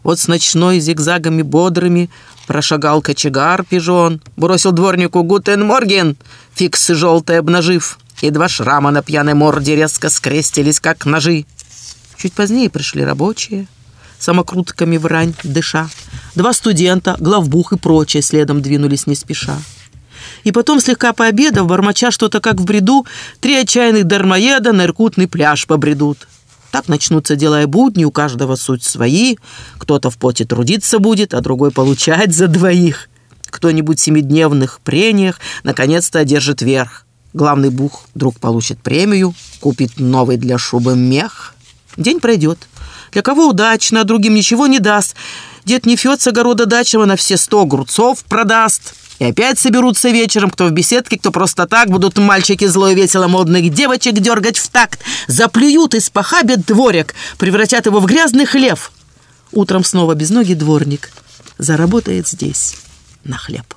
Вот 0.03 0.19
с 0.19 0.27
ночной 0.27 0.79
зигзагами 0.79 1.41
бодрыми 1.41 2.11
прошагал 2.45 3.01
кочегар 3.01 3.63
пижон, 3.63 4.21
бросил 4.37 4.73
дворнику 4.73 5.23
«Guten 5.23 5.65
Morgen!» 5.65 6.15
фиксы 6.53 6.93
желтые 6.93 7.39
обнажив, 7.39 7.97
и 8.21 8.29
два 8.29 8.47
шрама 8.47 8.91
на 8.91 9.01
пьяной 9.01 9.33
морде 9.33 9.75
резко 9.75 10.11
скрестились, 10.11 10.79
как 10.79 11.07
ножи. 11.07 11.47
Чуть 12.15 12.33
позднее 12.33 12.69
пришли 12.69 13.03
рабочие, 13.03 13.65
самокрутками 14.19 14.97
врань 14.97 15.33
дыша. 15.43 15.89
Два 16.35 16.53
студента, 16.53 17.15
главбух 17.19 17.73
и 17.73 17.77
прочие 17.77 18.21
следом 18.21 18.61
двинулись 18.61 19.07
не 19.07 19.15
спеша. 19.15 19.57
И 20.43 20.51
потом, 20.51 20.79
слегка 20.79 21.13
пообедав, 21.13 21.67
бормоча 21.67 22.11
что-то 22.11 22.39
как 22.39 22.55
в 22.59 22.65
бреду, 22.65 23.05
три 23.39 23.55
отчаянных 23.55 24.05
дармоеда 24.05 24.73
на 24.73 24.85
иркутный 24.85 25.27
пляж 25.27 25.65
побредут. 25.67 26.27
Так 26.71 26.87
начнутся 26.87 27.35
дела 27.35 27.63
и 27.63 27.65
будни, 27.65 28.03
у 28.03 28.11
каждого 28.11 28.55
суть 28.55 28.83
свои. 28.83 29.37
Кто-то 29.77 30.09
в 30.09 30.17
поте 30.17 30.45
трудиться 30.45 30.99
будет, 30.99 31.33
а 31.33 31.41
другой 31.41 31.71
получать 31.71 32.33
за 32.33 32.47
двоих. 32.47 33.09
Кто-нибудь 33.45 33.99
в 33.99 34.03
семидневных 34.03 34.81
прениях 34.81 35.39
наконец-то 35.63 36.19
одержит 36.19 36.61
верх. 36.61 37.05
Главный 37.33 37.69
бух 37.69 38.03
вдруг 38.13 38.39
получит 38.39 38.79
премию, 38.79 39.33
купит 39.61 39.99
новый 39.99 40.37
для 40.37 40.57
шубы 40.57 40.95
мех. 40.95 41.55
День 41.97 42.19
пройдет. 42.19 42.67
Для 43.15 43.21
кого 43.21 43.47
удачно, 43.47 44.03
другим 44.03 44.33
ничего 44.33 44.67
не 44.67 44.79
даст. 44.79 45.15
Дед 45.63 45.85
Нефед 45.85 46.19
с 46.21 46.27
огорода 46.27 46.65
дачного 46.65 47.05
на 47.05 47.15
все 47.15 47.37
сто 47.37 47.61
огурцов 47.61 48.25
продаст. 48.25 48.93
И 49.19 49.23
опять 49.23 49.57
соберутся 49.57 50.09
вечером, 50.09 50.49
кто 50.49 50.65
в 50.65 50.71
беседке, 50.71 51.17
кто 51.17 51.31
просто 51.31 51.65
так, 51.65 51.87
будут 51.89 52.17
мальчики 52.17 52.65
злой 52.65 52.93
весело 52.93 53.29
модных 53.29 53.73
девочек 53.73 54.15
дергать 54.15 54.57
в 54.57 54.67
такт, 54.67 54.99
заплюют 55.27 55.95
и 55.95 56.01
спохабят 56.01 56.65
дворик, 56.65 57.15
превратят 57.37 57.85
его 57.85 58.01
в 58.01 58.05
грязный 58.05 58.45
хлев. 58.45 58.91
Утром 59.53 59.85
снова 59.85 60.13
без 60.13 60.29
ноги 60.29 60.53
дворник 60.53 61.09
заработает 61.57 62.27
здесь 62.27 62.75
на 63.23 63.37
хлеб. 63.37 63.75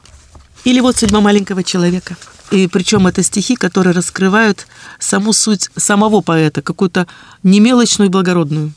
Или 0.65 0.81
вот 0.81 0.97
судьба 0.97 1.21
маленького 1.21 1.63
человека. 1.63 2.17
И 2.51 2.67
причем 2.67 3.07
это 3.07 3.23
стихи, 3.23 3.55
которые 3.55 3.95
раскрывают 3.95 4.67
саму 4.99 5.33
суть 5.33 5.71
самого 5.77 6.23
поэта, 6.23 6.61
какую-то 6.61 7.07
немелочную 7.45 8.09
и 8.09 8.11
благородную. 8.11 8.73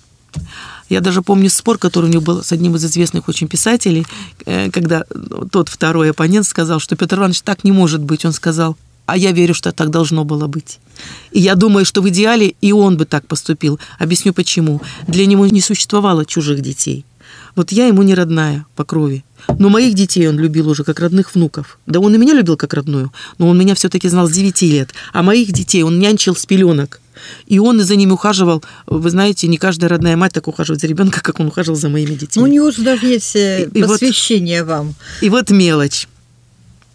Я 0.89 0.99
даже 1.01 1.21
помню 1.21 1.49
спор, 1.49 1.77
который 1.77 2.09
у 2.09 2.13
него 2.13 2.21
был 2.21 2.43
с 2.43 2.51
одним 2.51 2.75
из 2.75 2.85
известных 2.85 3.29
очень 3.29 3.47
писателей, 3.47 4.05
э, 4.45 4.69
когда 4.71 5.05
тот 5.51 5.69
второй 5.69 6.11
оппонент 6.11 6.45
сказал, 6.45 6.79
что 6.79 6.95
Петр 6.95 7.17
Иванович 7.17 7.41
так 7.41 7.63
не 7.63 7.71
может 7.71 8.01
быть. 8.01 8.25
Он 8.25 8.33
сказал, 8.33 8.75
а 9.05 9.17
я 9.17 9.31
верю, 9.31 9.53
что 9.53 9.71
так 9.71 9.89
должно 9.89 10.23
было 10.23 10.47
быть. 10.47 10.79
И 11.31 11.39
я 11.39 11.55
думаю, 11.55 11.85
что 11.85 12.01
в 12.01 12.09
идеале 12.09 12.55
и 12.61 12.71
он 12.71 12.97
бы 12.97 13.05
так 13.05 13.27
поступил. 13.27 13.79
Объясню 13.99 14.33
почему. 14.33 14.81
Для 15.07 15.25
него 15.25 15.47
не 15.47 15.61
существовало 15.61 16.25
чужих 16.25 16.61
детей. 16.61 17.05
Вот 17.55 17.71
я 17.71 17.87
ему 17.87 18.03
не 18.03 18.15
родная 18.15 18.65
по 18.75 18.85
крови. 18.85 19.23
Но 19.59 19.69
моих 19.69 19.95
детей 19.95 20.29
он 20.29 20.39
любил 20.39 20.69
уже 20.69 20.83
как 20.83 20.99
родных 20.99 21.35
внуков. 21.35 21.77
Да 21.85 21.99
он 21.99 22.15
и 22.15 22.17
меня 22.17 22.33
любил 22.33 22.55
как 22.55 22.73
родную, 22.73 23.11
но 23.37 23.49
он 23.49 23.57
меня 23.57 23.75
все-таки 23.75 24.07
знал 24.07 24.27
с 24.27 24.31
9 24.31 24.61
лет. 24.61 24.93
А 25.11 25.23
моих 25.23 25.51
детей 25.51 25.83
он 25.83 25.99
нянчил 25.99 26.35
с 26.35 26.45
пеленок. 26.45 27.00
И 27.47 27.59
он 27.59 27.79
за 27.81 27.95
ними 27.95 28.11
ухаживал. 28.11 28.63
Вы 28.87 29.09
знаете, 29.09 29.47
не 29.47 29.57
каждая 29.57 29.89
родная 29.89 30.15
мать 30.17 30.33
так 30.33 30.47
ухаживает 30.47 30.81
за 30.81 30.87
ребенка, 30.87 31.21
как 31.21 31.39
он 31.39 31.47
ухаживал 31.47 31.77
за 31.77 31.89
моими 31.89 32.15
детьми. 32.15 32.41
Ну, 32.41 32.43
у 32.43 32.47
него 32.47 32.71
же 32.71 32.81
даже 32.81 33.07
есть 33.07 33.35
э, 33.35 33.69
и, 33.73 33.83
посвящение 33.83 34.59
и 34.59 34.61
вот, 34.61 34.69
вам. 34.69 34.95
И 35.21 35.29
вот 35.29 35.49
мелочь. 35.49 36.07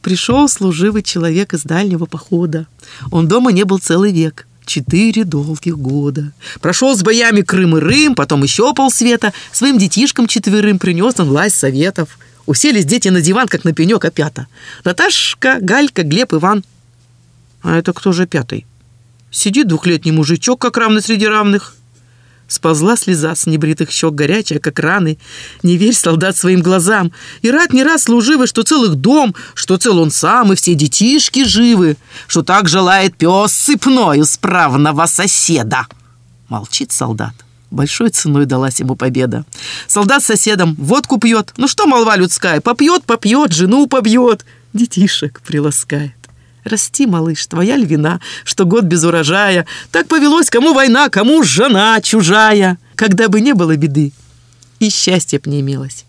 Пришел 0.02 0.48
служивый 0.48 1.02
человек 1.02 1.52
из 1.52 1.62
дальнего 1.62 2.06
похода. 2.06 2.66
Он 3.10 3.26
дома 3.26 3.50
не 3.50 3.64
был 3.64 3.78
целый 3.78 4.12
век. 4.12 4.46
Четыре 4.64 5.24
долгих 5.24 5.78
года. 5.78 6.32
Прошел 6.60 6.96
с 6.96 7.02
боями 7.02 7.40
Крым 7.40 7.76
и 7.76 7.80
Рым, 7.80 8.14
потом 8.14 8.42
еще 8.42 8.72
полсвета. 8.74 9.32
Своим 9.52 9.78
детишкам 9.78 10.26
четверым 10.26 10.78
принес 10.78 11.14
он 11.18 11.28
власть 11.28 11.56
советов. 11.56 12.18
Уселись 12.46 12.84
дети 12.84 13.08
на 13.08 13.20
диван, 13.20 13.48
как 13.48 13.64
на 13.64 13.72
пенек 13.72 14.04
опята. 14.04 14.46
Наташка, 14.84 15.58
Галька, 15.60 16.02
Глеб, 16.02 16.32
Иван. 16.34 16.64
А 17.62 17.76
это 17.76 17.92
кто 17.92 18.12
же 18.12 18.26
пятый? 18.26 18.64
Сидит 19.36 19.68
двухлетний 19.68 20.12
мужичок, 20.12 20.62
как 20.62 20.78
равный 20.78 21.02
среди 21.02 21.26
равных. 21.26 21.74
Сползла 22.48 22.96
слеза 22.96 23.34
с 23.34 23.44
небритых 23.44 23.90
щек, 23.90 24.14
горячая, 24.14 24.60
как 24.60 24.78
раны. 24.78 25.18
Не 25.62 25.76
верь, 25.76 25.92
солдат, 25.92 26.38
своим 26.38 26.62
глазам. 26.62 27.12
И 27.42 27.50
рад 27.50 27.74
не 27.74 27.84
раз 27.84 28.04
служивый, 28.04 28.46
что 28.46 28.62
целых 28.62 28.94
дом, 28.94 29.34
что 29.52 29.76
цел 29.76 29.98
он 29.98 30.10
сам, 30.10 30.54
и 30.54 30.56
все 30.56 30.72
детишки 30.72 31.44
живы, 31.44 31.98
что 32.28 32.42
так 32.42 32.66
желает 32.66 33.14
пес 33.18 33.52
сыпною 33.52 34.24
справного 34.24 35.04
соседа. 35.04 35.86
Молчит 36.48 36.90
солдат. 36.90 37.34
Большой 37.70 38.08
ценой 38.08 38.46
далась 38.46 38.80
ему 38.80 38.96
победа. 38.96 39.44
Солдат 39.86 40.24
соседом 40.24 40.74
водку 40.78 41.18
пьет. 41.18 41.52
Ну 41.58 41.68
что 41.68 41.86
молва 41.86 42.16
людская? 42.16 42.62
Попьет, 42.62 43.04
попьет, 43.04 43.52
жену 43.52 43.86
побьет. 43.86 44.46
Детишек 44.72 45.42
приласкает. 45.42 46.25
Расти, 46.66 47.06
малыш, 47.06 47.46
твоя 47.46 47.76
львина, 47.76 48.20
что 48.42 48.64
год 48.64 48.84
без 48.84 49.04
урожая. 49.04 49.66
Так 49.92 50.08
повелось, 50.08 50.50
кому 50.50 50.74
война, 50.74 51.08
кому 51.08 51.44
жена 51.44 52.00
чужая. 52.00 52.76
Когда 52.96 53.28
бы 53.28 53.40
не 53.40 53.54
было 53.54 53.76
беды, 53.76 54.12
и 54.80 54.90
счастья 54.90 55.38
б 55.38 55.48
не 55.48 55.60
имелось. 55.60 56.04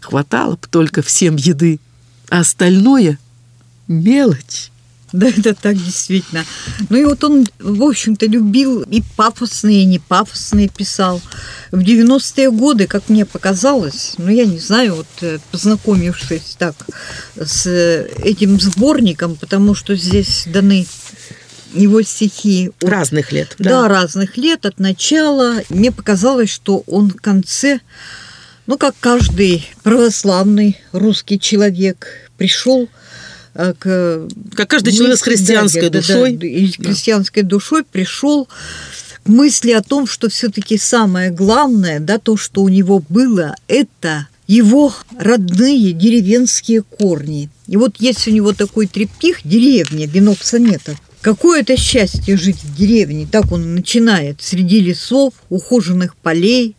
Хватало 0.00 0.56
б 0.56 0.66
только 0.70 1.00
всем 1.00 1.36
еды, 1.36 1.80
а 2.28 2.40
остальное— 2.40 3.18
мелочь. 3.88 4.70
Да, 5.12 5.28
это 5.28 5.54
так 5.54 5.76
действительно. 5.76 6.44
Ну 6.88 6.96
и 6.96 7.04
вот 7.04 7.22
он, 7.22 7.46
в 7.60 7.82
общем-то, 7.82 8.26
любил 8.26 8.82
и 8.82 9.02
пафосные, 9.16 9.82
и 9.82 9.86
не 9.86 9.98
пафосные 9.98 10.68
писал. 10.68 11.22
В 11.70 11.78
90-е 11.78 12.50
годы, 12.50 12.86
как 12.86 13.08
мне 13.08 13.24
показалось, 13.24 14.14
ну 14.18 14.28
я 14.28 14.44
не 14.44 14.58
знаю, 14.58 14.96
вот 14.96 15.06
э, 15.20 15.38
познакомившись 15.52 16.56
так 16.58 16.74
с 17.36 17.66
этим 17.66 18.60
сборником, 18.60 19.36
потому 19.36 19.74
что 19.74 19.94
здесь 19.94 20.44
даны 20.46 20.86
его 21.72 22.02
стихи. 22.02 22.72
От, 22.80 22.88
разных 22.88 23.32
лет. 23.32 23.54
Да. 23.58 23.82
да, 23.82 23.88
разных 23.88 24.36
лет, 24.36 24.66
от 24.66 24.80
начала. 24.80 25.62
Мне 25.68 25.92
показалось, 25.92 26.50
что 26.50 26.82
он 26.86 27.10
в 27.10 27.16
конце, 27.16 27.80
ну, 28.66 28.76
как 28.76 28.94
каждый 28.98 29.68
православный 29.82 30.80
русский 30.92 31.38
человек, 31.38 32.08
пришел 32.36 32.84
э, 32.84 33.05
к... 33.78 34.28
Как 34.54 34.68
каждый 34.68 34.92
человек 34.92 35.18
с 35.18 35.22
христианской 35.22 35.88
да, 35.90 35.98
душой. 35.98 36.32
Да, 36.32 36.40
да, 36.40 36.46
и 36.46 36.68
с 36.68 36.76
христианской 36.76 37.42
да. 37.42 37.48
душой 37.50 37.84
пришел 37.84 38.48
к 39.24 39.28
мысли 39.28 39.72
о 39.72 39.82
том, 39.82 40.06
что 40.06 40.28
все-таки 40.28 40.78
самое 40.78 41.30
главное, 41.30 42.00
да, 42.00 42.18
то, 42.18 42.36
что 42.36 42.62
у 42.62 42.68
него 42.68 43.02
было, 43.08 43.56
это 43.68 44.28
его 44.46 44.94
родные 45.18 45.92
деревенские 45.92 46.82
корни. 46.82 47.50
И 47.66 47.76
вот 47.76 47.96
есть 47.98 48.28
у 48.28 48.30
него 48.30 48.52
такой 48.52 48.86
трепих 48.86 49.40
«Деревня», 49.44 50.06
венок 50.06 50.42
сонетов. 50.42 51.00
Какое 51.26 51.62
это 51.62 51.76
счастье 51.76 52.36
жить 52.36 52.62
в 52.62 52.76
деревне, 52.76 53.26
так 53.28 53.50
он 53.50 53.74
начинает, 53.74 54.40
среди 54.42 54.78
лесов, 54.78 55.34
ухоженных 55.48 56.14
полей, 56.14 56.76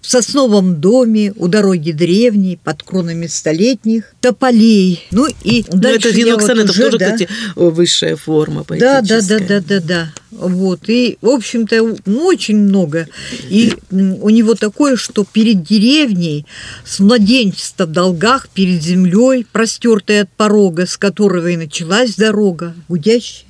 в 0.00 0.06
сосновом 0.10 0.80
доме, 0.80 1.34
у 1.36 1.48
дороги 1.48 1.92
древней, 1.92 2.56
под 2.56 2.82
кронами 2.82 3.26
столетних 3.26 4.14
тополей. 4.22 5.06
Ну 5.10 5.28
и 5.44 5.66
ну, 5.70 5.78
дальше 5.78 6.08
это 6.08 6.16
венок 6.16 6.40
вот 6.40 6.50
уже, 6.50 6.82
тоже, 6.84 6.96
да, 6.96 7.12
кстати, 7.12 7.28
высшая 7.54 8.16
форма 8.16 8.64
Да, 8.66 9.02
да, 9.02 9.20
да, 9.20 9.38
да, 9.38 9.60
да, 9.60 9.80
да. 9.80 10.12
Вот. 10.30 10.88
И, 10.88 11.18
в 11.20 11.28
общем-то, 11.28 11.96
ну, 12.06 12.24
очень 12.24 12.56
много. 12.56 13.06
И 13.50 13.74
у 13.90 14.30
него 14.30 14.54
такое, 14.54 14.96
что 14.96 15.26
перед 15.30 15.62
деревней 15.62 16.46
с 16.86 17.00
младенчества 17.00 17.84
в 17.84 17.92
долгах, 17.92 18.48
перед 18.48 18.82
землей, 18.82 19.44
простертой 19.52 20.22
от 20.22 20.30
порога, 20.30 20.86
с 20.86 20.96
которого 20.96 21.48
и 21.48 21.58
началась 21.58 22.14
дорога, 22.14 22.74
гудящая 22.88 23.49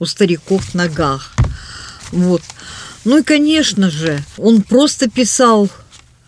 у 0.00 0.06
стариков 0.06 0.74
ногах. 0.74 1.32
Вот. 2.10 2.42
Ну 3.04 3.18
и, 3.18 3.22
конечно 3.22 3.90
же, 3.90 4.18
он 4.36 4.62
просто 4.62 5.08
писал 5.08 5.70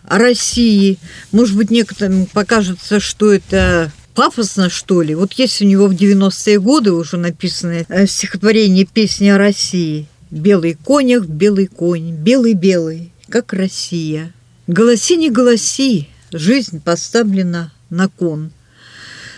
о 0.03 0.17
России. 0.17 0.97
Может 1.31 1.57
быть, 1.57 1.71
некоторым 1.71 2.27
покажется, 2.27 2.99
что 2.99 3.33
это 3.33 3.91
пафосно, 4.15 4.69
что 4.69 5.01
ли. 5.01 5.15
Вот 5.15 5.33
есть 5.33 5.61
у 5.61 5.65
него 5.65 5.87
в 5.87 5.93
90-е 5.93 6.59
годы 6.59 6.93
уже 6.93 7.17
написанное 7.17 7.85
э, 7.89 8.07
стихотворение 8.07 8.85
«Песни 8.85 9.27
о 9.27 9.37
России». 9.37 10.07
«Белый 10.31 10.75
конях, 10.75 11.25
белый 11.25 11.67
конь, 11.67 12.13
белый-белый, 12.13 13.11
как 13.29 13.53
Россия». 13.53 14.31
Голоси, 14.65 15.17
не 15.17 15.29
голоси, 15.29 16.07
жизнь 16.31 16.79
поставлена 16.79 17.71
на 17.89 18.07
кон– 18.07 18.51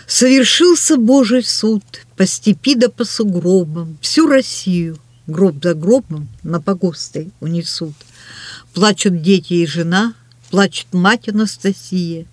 Совершился 0.06 0.96
Божий 0.96 1.42
суд 1.42 1.82
по 2.16 2.26
степи 2.26 2.74
да 2.74 2.88
по 2.88 3.04
сугробам, 3.04 3.98
Всю 4.00 4.26
Россию 4.26 4.98
гроб 5.26 5.62
за 5.62 5.74
гробом 5.74 6.28
на 6.42 6.60
погостой 6.60 7.30
унесут. 7.40 7.94
Плачут 8.72 9.22
дети 9.22 9.54
и 9.54 9.66
жена, 9.66 10.14
плачет 10.50 10.86
мать 10.92 11.28
Анастасия. 11.28 12.26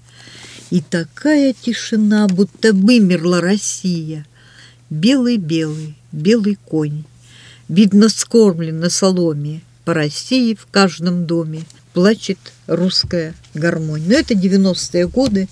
И 0.70 0.82
такая 0.82 1.54
тишина, 1.54 2.28
будто 2.28 2.74
вымерла 2.74 3.42
Россия. 3.42 4.26
Белый-белый, 4.90 5.96
белый 6.12 6.58
конь, 6.66 7.04
Видно, 7.68 8.10
скормлен 8.10 8.80
на 8.80 8.90
соломе, 8.90 9.62
По 9.86 9.94
России 9.94 10.54
в 10.54 10.68
каждом 10.70 11.26
доме 11.26 11.64
Плачет 11.94 12.40
русская 12.68 13.34
гармонь. 13.54 14.04
Но 14.08 14.14
это 14.14 14.34
90-е 14.34 15.08
годы. 15.08 15.48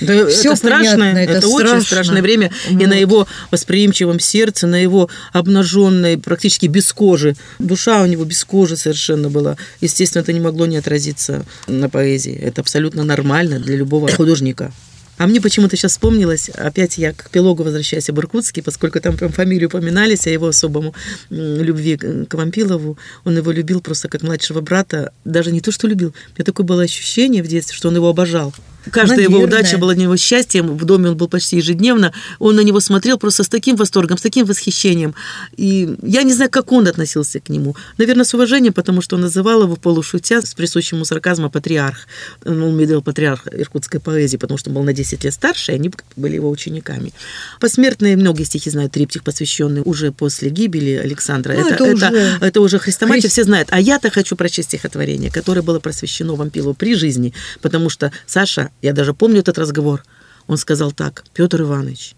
Да, 0.00 0.26
Все 0.26 0.50
это 0.50 0.56
страшное, 0.56 1.12
это, 1.14 1.32
это 1.32 1.48
страшно. 1.48 1.76
очень 1.76 1.86
страшное 1.86 2.22
время. 2.22 2.50
Вот. 2.70 2.82
И 2.82 2.86
на 2.86 2.94
его 2.94 3.26
восприимчивом 3.50 4.20
сердце, 4.20 4.66
на 4.66 4.80
его 4.80 5.08
обнаженной, 5.32 6.18
практически 6.18 6.66
без 6.66 6.92
кожи. 6.92 7.36
Душа 7.58 8.02
у 8.02 8.06
него 8.06 8.24
без 8.24 8.44
кожи 8.44 8.76
совершенно 8.76 9.30
была. 9.30 9.56
Естественно, 9.80 10.22
это 10.22 10.32
не 10.32 10.40
могло 10.40 10.66
не 10.66 10.76
отразиться 10.76 11.44
на 11.66 11.88
поэзии. 11.88 12.34
Это 12.34 12.60
абсолютно 12.60 13.04
нормально 13.04 13.58
для 13.58 13.76
любого 13.76 14.08
художника. 14.08 14.72
А 15.18 15.26
мне 15.26 15.40
почему-то 15.40 15.76
сейчас 15.76 15.92
вспомнилось, 15.92 16.48
опять 16.48 16.98
я 16.98 17.12
к 17.12 17.30
Пилогу 17.30 17.62
возвращаюсь 17.62 18.08
об 18.08 18.18
Иркутске, 18.18 18.62
поскольку 18.62 18.98
там 18.98 19.16
прям 19.16 19.30
фамилию 19.30 19.68
упоминались, 19.68 20.26
о 20.26 20.30
его 20.30 20.48
особому 20.48 20.94
любви 21.30 21.96
к 21.96 22.34
Вампилову. 22.34 22.98
Он 23.24 23.36
его 23.36 23.52
любил 23.52 23.80
просто 23.80 24.08
как 24.08 24.22
младшего 24.22 24.60
брата. 24.62 25.12
Даже 25.24 25.52
не 25.52 25.60
то, 25.60 25.70
что 25.70 25.86
любил. 25.86 26.08
У 26.08 26.38
меня 26.38 26.44
такое 26.44 26.66
было 26.66 26.82
ощущение 26.82 27.42
в 27.42 27.46
детстве, 27.46 27.76
что 27.76 27.88
он 27.88 27.96
его 27.96 28.08
обожал. 28.08 28.52
Каждая 28.90 29.16
Наверное. 29.16 29.36
его 29.36 29.46
удача 29.46 29.78
была 29.78 29.94
для 29.94 30.04
него 30.04 30.16
счастьем. 30.16 30.76
В 30.76 30.84
доме 30.84 31.10
он 31.10 31.16
был 31.16 31.28
почти 31.28 31.56
ежедневно. 31.56 32.12
Он 32.38 32.56
на 32.56 32.60
него 32.60 32.80
смотрел 32.80 33.18
просто 33.18 33.44
с 33.44 33.48
таким 33.48 33.76
восторгом, 33.76 34.18
с 34.18 34.22
таким 34.22 34.44
восхищением. 34.46 35.14
И 35.56 35.96
я 36.02 36.22
не 36.22 36.32
знаю, 36.32 36.50
как 36.50 36.72
он 36.72 36.86
относился 36.86 37.40
к 37.40 37.48
нему. 37.48 37.76
Наверное, 37.98 38.24
с 38.24 38.34
уважением, 38.34 38.72
потому 38.72 39.00
что 39.00 39.16
он 39.16 39.22
называл 39.22 39.62
его 39.62 39.76
полушутя 39.76 40.42
с 40.42 40.54
присущим 40.54 40.96
ему 40.96 41.04
сарказмом 41.04 41.50
патриарх. 41.50 42.06
Он 42.44 42.78
видел 42.78 43.02
патриарх 43.02 43.46
иркутской 43.52 44.00
поэзии, 44.00 44.36
потому 44.36 44.58
что 44.58 44.70
он 44.70 44.74
был 44.74 44.82
на 44.82 44.92
10 44.92 45.24
лет 45.24 45.32
старше, 45.32 45.72
и 45.72 45.74
они 45.76 45.90
были 46.16 46.36
его 46.36 46.50
учениками. 46.50 47.12
Посмертные 47.60 48.16
многие 48.16 48.44
стихи 48.44 48.70
знают, 48.70 48.92
триптих, 48.92 49.22
посвященный 49.22 49.82
уже 49.84 50.12
после 50.12 50.50
гибели 50.50 50.94
Александра. 50.96 51.54
Ну, 51.54 51.60
это, 51.60 51.74
это, 51.74 51.84
это, 51.84 51.94
уже, 51.94 52.38
это 52.40 52.60
уже 52.60 52.78
хрестоматия, 52.78 53.22
Христ... 53.22 53.32
все 53.32 53.44
знают. 53.44 53.68
А 53.70 53.80
я-то 53.80 54.10
хочу 54.10 54.36
прочесть 54.36 54.68
стихотворение, 54.68 55.30
которое 55.30 55.62
было 55.62 55.78
посвящено 55.78 56.34
Вампилу 56.34 56.74
при 56.74 56.94
жизни, 56.94 57.32
потому 57.60 57.88
что 57.88 58.12
Саша 58.26 58.71
я 58.80 58.92
даже 58.92 59.14
помню 59.14 59.40
этот 59.40 59.58
разговор. 59.58 60.04
Он 60.46 60.56
сказал 60.56 60.92
так, 60.92 61.24
Петр 61.34 61.62
Иванович, 61.62 62.14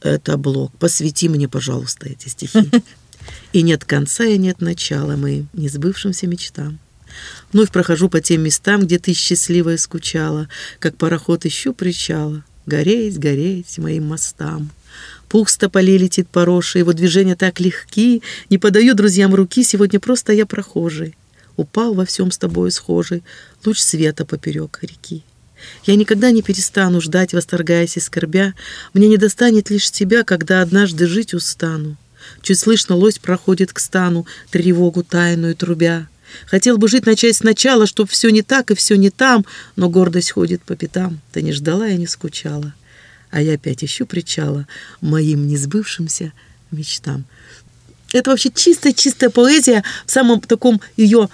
это 0.00 0.36
блок, 0.36 0.72
посвяти 0.78 1.28
мне, 1.28 1.48
пожалуйста, 1.48 2.08
эти 2.08 2.28
стихи. 2.28 2.70
И 3.52 3.62
нет 3.62 3.84
конца 3.84 4.24
и 4.24 4.36
нет 4.36 4.60
начала 4.60 5.16
моим 5.16 5.48
несбывшимся 5.52 6.26
мечтам. 6.26 6.80
Вновь 7.52 7.70
прохожу 7.70 8.08
по 8.08 8.20
тем 8.20 8.42
местам, 8.42 8.82
где 8.82 8.98
ты 8.98 9.12
счастливая 9.12 9.76
скучала, 9.76 10.48
как 10.78 10.96
пароход 10.96 11.46
ищу 11.46 11.72
причала. 11.72 12.44
Гореть, 12.66 13.18
гореть 13.18 13.78
моим 13.78 14.08
мостам. 14.08 14.70
Пух 15.28 15.48
с 15.48 15.56
тополей 15.56 15.98
летит 15.98 16.28
по 16.28 16.44
роше, 16.44 16.78
его 16.78 16.92
движения 16.92 17.36
так 17.36 17.60
легки, 17.60 18.22
не 18.50 18.58
подаю 18.58 18.94
друзьям 18.94 19.34
руки, 19.34 19.62
сегодня 19.62 19.98
просто 20.00 20.32
я 20.32 20.46
прохожий. 20.46 21.16
Упал 21.56 21.94
во 21.94 22.04
всем 22.04 22.30
с 22.30 22.38
тобой 22.38 22.70
схожий, 22.70 23.22
луч 23.64 23.78
света 23.80 24.24
поперек 24.24 24.78
реки. 24.82 25.22
Я 25.84 25.96
никогда 25.96 26.30
не 26.30 26.42
перестану 26.42 27.00
ждать, 27.00 27.32
восторгаясь 27.32 27.96
и 27.96 28.00
скорбя. 28.00 28.54
Мне 28.94 29.08
не 29.08 29.16
достанет 29.16 29.70
лишь 29.70 29.90
тебя, 29.90 30.24
когда 30.24 30.62
однажды 30.62 31.06
жить 31.06 31.34
устану. 31.34 31.96
Чуть 32.40 32.58
слышно 32.58 32.94
лось 32.94 33.18
проходит 33.18 33.72
к 33.72 33.78
стану, 33.78 34.26
тревогу 34.50 35.02
тайную 35.02 35.56
трубя. 35.56 36.08
Хотел 36.46 36.78
бы 36.78 36.88
жить 36.88 37.06
начать 37.06 37.36
сначала, 37.36 37.86
чтоб 37.86 38.08
все 38.08 38.30
не 38.30 38.42
так 38.42 38.70
и 38.70 38.74
все 38.74 38.96
не 38.96 39.10
там, 39.10 39.44
но 39.76 39.88
гордость 39.88 40.32
ходит 40.32 40.62
по 40.62 40.76
пятам. 40.76 41.20
Ты 41.32 41.42
не 41.42 41.52
ждала 41.52 41.88
и 41.88 41.96
не 41.96 42.06
скучала. 42.06 42.74
А 43.30 43.40
я 43.42 43.54
опять 43.54 43.84
ищу 43.84 44.06
причала 44.06 44.66
моим 45.00 45.46
несбывшимся 45.46 46.32
мечтам. 46.70 47.24
Это 48.12 48.30
вообще 48.30 48.50
чистая-чистая 48.54 49.30
поэзия 49.30 49.82
в 50.06 50.10
самом 50.10 50.40
таком 50.40 50.80
ее 50.96 51.28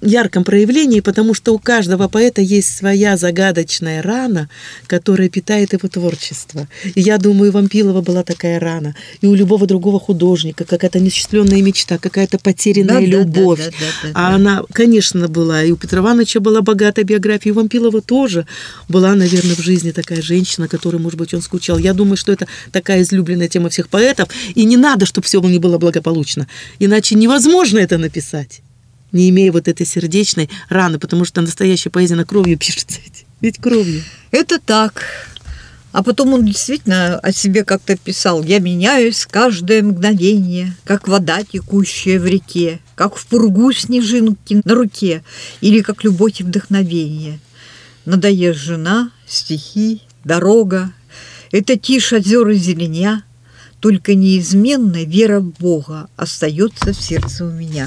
ярком 0.00 0.44
проявлении, 0.44 1.00
потому 1.00 1.34
что 1.34 1.54
у 1.54 1.58
каждого 1.58 2.08
поэта 2.08 2.40
есть 2.40 2.76
своя 2.76 3.16
загадочная 3.16 4.02
рана, 4.02 4.48
которая 4.86 5.28
питает 5.28 5.72
его 5.72 5.88
творчество. 5.88 6.68
И 6.94 7.00
я 7.00 7.18
думаю, 7.18 7.50
у 7.50 7.54
Вампилова 7.54 8.00
была 8.02 8.22
такая 8.22 8.58
рана, 8.58 8.94
и 9.20 9.26
у 9.26 9.34
любого 9.34 9.66
другого 9.66 10.00
художника 10.00 10.64
какая-то 10.64 10.98
несчастленная 10.98 11.62
мечта, 11.62 11.98
какая-то 11.98 12.38
потерянная 12.38 13.00
да, 13.00 13.06
любовь. 13.06 13.58
Да, 13.58 13.70
да, 13.70 13.70
да, 13.70 13.86
да, 14.02 14.10
а 14.14 14.30
да. 14.30 14.34
она, 14.34 14.62
конечно, 14.72 15.28
была. 15.28 15.62
И 15.62 15.70
у 15.70 15.76
Петра 15.76 16.00
Ивановича 16.00 16.40
была 16.40 16.60
богатая 16.60 17.04
биография, 17.04 17.50
и 17.50 17.52
у 17.52 17.56
Вампилова 17.56 18.02
тоже 18.02 18.46
была, 18.88 19.14
наверное, 19.14 19.54
в 19.54 19.60
жизни 19.60 19.92
такая 19.92 20.22
женщина, 20.22 20.68
которой, 20.68 20.96
может 20.96 21.18
быть, 21.18 21.34
он 21.34 21.42
скучал. 21.42 21.78
Я 21.78 21.94
думаю, 21.94 22.16
что 22.16 22.32
это 22.32 22.46
такая 22.72 23.02
излюбленная 23.02 23.48
тема 23.48 23.68
всех 23.68 23.88
поэтов, 23.88 24.28
и 24.54 24.64
не 24.64 24.76
надо, 24.76 25.06
чтобы 25.06 25.26
все 25.26 25.40
не 25.40 25.58
было 25.58 25.78
благополучно 25.78 26.15
благополучно. 26.16 26.46
Иначе 26.78 27.14
невозможно 27.14 27.78
это 27.78 27.98
написать, 27.98 28.62
не 29.12 29.28
имея 29.28 29.52
вот 29.52 29.68
этой 29.68 29.86
сердечной 29.86 30.48
раны, 30.68 30.98
потому 30.98 31.24
что 31.24 31.40
настоящая 31.40 31.90
поэзия 31.90 32.16
на 32.16 32.24
кровью 32.24 32.58
пишется 32.58 32.98
ведь, 33.40 33.58
кровью. 33.58 34.02
Это 34.30 34.58
так. 34.58 35.04
А 35.92 36.02
потом 36.02 36.34
он 36.34 36.44
действительно 36.44 37.18
о 37.18 37.32
себе 37.32 37.64
как-то 37.64 37.96
писал. 37.96 38.42
«Я 38.42 38.58
меняюсь 38.58 39.26
каждое 39.26 39.82
мгновение, 39.82 40.76
как 40.84 41.08
вода, 41.08 41.42
текущая 41.42 42.18
в 42.18 42.26
реке, 42.26 42.80
как 42.94 43.16
в 43.16 43.26
пургу 43.26 43.72
снежинки 43.72 44.60
на 44.64 44.74
руке, 44.74 45.22
или 45.62 45.80
как 45.80 46.04
любовь 46.04 46.40
и 46.40 46.44
вдохновение. 46.44 47.38
Надоест 48.04 48.58
жена, 48.58 49.10
стихи, 49.26 50.02
дорога. 50.24 50.92
Это 51.50 51.78
тишь 51.78 52.12
озер 52.12 52.48
и 52.48 52.56
зеленя, 52.56 53.24
только 53.86 54.16
неизменная 54.16 55.04
вера 55.04 55.38
в 55.38 55.52
Бога 55.60 56.08
остается 56.16 56.92
в 56.92 57.00
сердце 57.00 57.44
у 57.44 57.52
меня. 57.52 57.86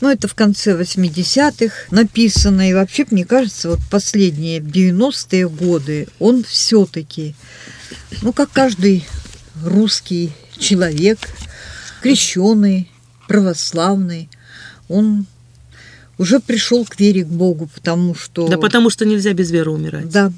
Ну, 0.00 0.08
это 0.08 0.28
в 0.28 0.36
конце 0.36 0.80
80-х 0.80 1.74
написано. 1.90 2.70
И 2.70 2.72
вообще, 2.72 3.04
мне 3.10 3.24
кажется, 3.24 3.70
вот 3.70 3.80
последние 3.90 4.60
90-е 4.60 5.48
годы 5.48 6.06
он 6.20 6.44
все-таки, 6.44 7.34
ну, 8.22 8.32
как 8.32 8.52
каждый 8.52 9.04
русский 9.64 10.30
человек, 10.56 11.18
крещеный, 12.02 12.88
православный, 13.26 14.28
он 14.88 15.26
уже 16.18 16.38
пришел 16.38 16.84
к 16.84 17.00
вере 17.00 17.24
к 17.24 17.28
Богу, 17.28 17.68
потому 17.74 18.14
что... 18.14 18.46
Да 18.46 18.58
потому 18.58 18.90
что 18.90 19.04
нельзя 19.04 19.32
без 19.32 19.50
веры 19.50 19.72
умирать. 19.72 20.08
Да. 20.08 20.32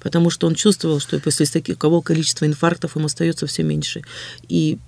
Потому 0.00 0.30
что 0.30 0.46
он 0.46 0.54
чувствовал, 0.54 1.00
что 1.00 1.18
после 1.20 1.46
такого 1.46 2.00
количества 2.00 2.46
инфарктов 2.46 2.96
ему 2.96 3.06
остается 3.06 3.46
все 3.46 3.62
меньше. 3.62 4.02
И 4.48 4.78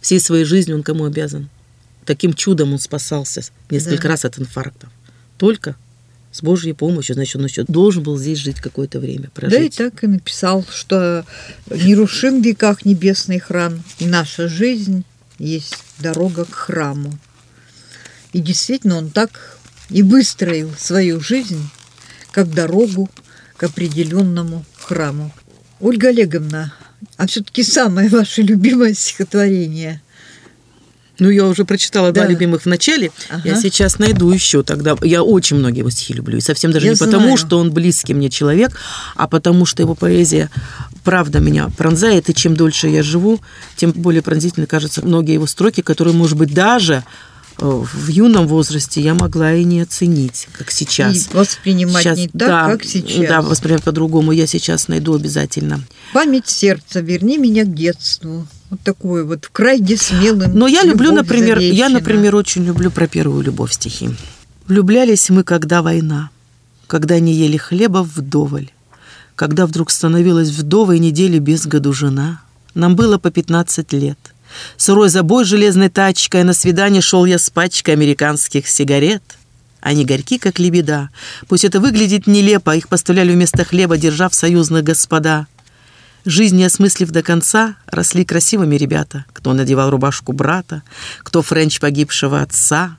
всей 0.00 0.20
своей 0.20 0.44
жизнью 0.44 0.76
он 0.76 0.82
кому 0.82 1.04
обязан? 1.04 1.48
Таким 2.04 2.34
чудом 2.34 2.72
он 2.72 2.78
спасался 2.78 3.42
несколько 3.70 4.04
да. 4.04 4.08
раз 4.10 4.24
от 4.24 4.38
инфарктов. 4.38 4.90
Только 5.38 5.76
с 6.32 6.42
Божьей 6.42 6.72
помощью, 6.72 7.14
значит, 7.14 7.36
он 7.36 7.44
еще 7.44 7.64
должен 7.64 8.02
был 8.02 8.16
здесь 8.16 8.38
жить 8.38 8.60
какое-то 8.60 8.98
время, 8.98 9.30
прожить. 9.34 9.58
Да 9.58 9.64
и 9.64 9.68
так 9.68 10.02
и 10.02 10.06
написал, 10.06 10.64
что 10.68 11.24
нерушим 11.70 12.42
в 12.42 12.44
веках 12.44 12.84
небесный 12.84 13.38
храм, 13.38 13.82
и 13.98 14.06
наша 14.06 14.48
жизнь 14.48 15.04
есть 15.38 15.76
дорога 15.98 16.44
к 16.44 16.54
храму. 16.54 17.18
И 18.32 18.40
действительно 18.40 18.96
он 18.96 19.10
так 19.10 19.58
и 19.90 20.02
выстроил 20.02 20.72
свою 20.78 21.20
жизнь 21.20 21.68
как 22.30 22.52
дорогу 22.52 23.10
к 23.62 23.64
определенному 23.64 24.64
храму. 24.76 25.30
Ольга 25.78 26.08
Олеговна, 26.08 26.74
а 27.16 27.28
все-таки 27.28 27.62
самое 27.62 28.08
ваше 28.08 28.42
любимое 28.42 28.92
стихотворение– 28.92 30.02
ну, 31.18 31.30
я 31.30 31.46
уже 31.46 31.64
прочитала 31.64 32.10
да. 32.10 32.22
два 32.22 32.30
любимых 32.30 32.62
в 32.62 32.66
начале. 32.66 33.12
Ага. 33.28 33.42
Я 33.50 33.54
сейчас 33.54 34.00
найду 34.00 34.32
еще 34.32 34.64
тогда. 34.64 34.96
Я 35.02 35.22
очень 35.22 35.56
многие 35.56 35.80
его 35.80 35.90
стихи 35.90 36.14
люблю. 36.14 36.38
И 36.38 36.40
совсем 36.40 36.72
даже 36.72 36.86
я 36.86 36.92
не 36.92 36.96
знаю. 36.96 37.12
потому, 37.12 37.36
что 37.36 37.58
он 37.58 37.70
близкий 37.70 38.12
мне 38.12 38.28
человек, 38.28 38.76
а 39.14 39.28
потому 39.28 39.64
что 39.64 39.82
его 39.82 39.94
поэзия 39.94 40.50
правда 41.04 41.38
меня 41.38 41.68
пронзает. 41.76 42.28
И 42.28 42.34
чем 42.34 42.56
дольше 42.56 42.88
я 42.88 43.04
живу, 43.04 43.40
тем 43.76 43.92
более 43.92 44.22
пронзительно 44.22 44.66
кажутся 44.66 45.06
многие 45.06 45.34
его 45.34 45.46
строки, 45.46 45.82
которые, 45.82 46.14
может 46.14 46.36
быть, 46.36 46.52
даже 46.52 47.04
в 47.62 48.08
юном 48.08 48.48
возрасте 48.48 49.00
я 49.00 49.14
могла 49.14 49.54
и 49.54 49.64
не 49.64 49.80
оценить, 49.80 50.48
как 50.52 50.70
сейчас. 50.70 51.16
И 51.16 51.36
воспринимать 51.36 52.02
сейчас, 52.02 52.18
не 52.18 52.28
так, 52.28 52.38
да, 52.38 52.66
как 52.66 52.84
сейчас. 52.84 53.28
Да, 53.28 53.42
воспринимать 53.42 53.84
по-другому. 53.84 54.32
Я 54.32 54.46
сейчас 54.46 54.88
найду 54.88 55.14
обязательно. 55.14 55.80
Память 56.12 56.48
сердца, 56.48 57.00
верни 57.00 57.38
меня 57.38 57.64
к 57.64 57.72
детству. 57.74 58.46
Вот 58.70 58.80
такое 58.80 59.24
вот 59.24 59.44
в 59.44 59.50
крайне 59.50 59.96
смелым. 59.96 60.52
Но 60.54 60.66
я 60.66 60.82
люблю, 60.82 61.12
например, 61.12 61.58
завещена. 61.58 61.76
я, 61.76 61.88
например, 61.88 62.34
очень 62.34 62.64
люблю 62.64 62.90
про 62.90 63.06
первую 63.06 63.42
любовь 63.42 63.72
стихи. 63.72 64.10
Влюблялись 64.66 65.30
мы, 65.30 65.44
когда 65.44 65.82
война, 65.82 66.30
когда 66.86 67.20
не 67.20 67.32
ели 67.32 67.58
хлеба 67.58 67.98
вдоволь, 67.98 68.70
когда 69.36 69.66
вдруг 69.66 69.90
становилась 69.90 70.50
вдовой 70.50 70.98
недели 70.98 71.38
без 71.38 71.66
году 71.66 71.92
жена. 71.92 72.42
Нам 72.74 72.96
было 72.96 73.18
по 73.18 73.30
15 73.30 73.92
лет. 73.92 74.18
Сырой 74.76 75.08
забой 75.08 75.44
железной 75.44 75.88
тачкой, 75.88 76.44
на 76.44 76.54
свидание 76.54 77.02
шел 77.02 77.24
я 77.24 77.38
с 77.38 77.50
пачкой 77.50 77.94
американских 77.94 78.68
сигарет. 78.68 79.22
Они 79.80 80.04
горьки, 80.04 80.38
как 80.38 80.58
лебеда. 80.58 81.10
Пусть 81.48 81.64
это 81.64 81.80
выглядит 81.80 82.26
нелепо, 82.26 82.76
их 82.76 82.88
поставляли 82.88 83.32
вместо 83.32 83.64
хлеба, 83.64 83.96
держа 83.96 84.28
в 84.28 84.34
союзных 84.34 84.84
господа. 84.84 85.46
Жизнь 86.24 86.56
не 86.56 86.64
осмыслив 86.64 87.10
до 87.10 87.22
конца, 87.22 87.74
росли 87.86 88.24
красивыми 88.24 88.76
ребята. 88.76 89.24
Кто 89.32 89.54
надевал 89.54 89.90
рубашку 89.90 90.32
брата, 90.32 90.82
кто 91.18 91.42
френч 91.42 91.80
погибшего 91.80 92.42
отца. 92.42 92.96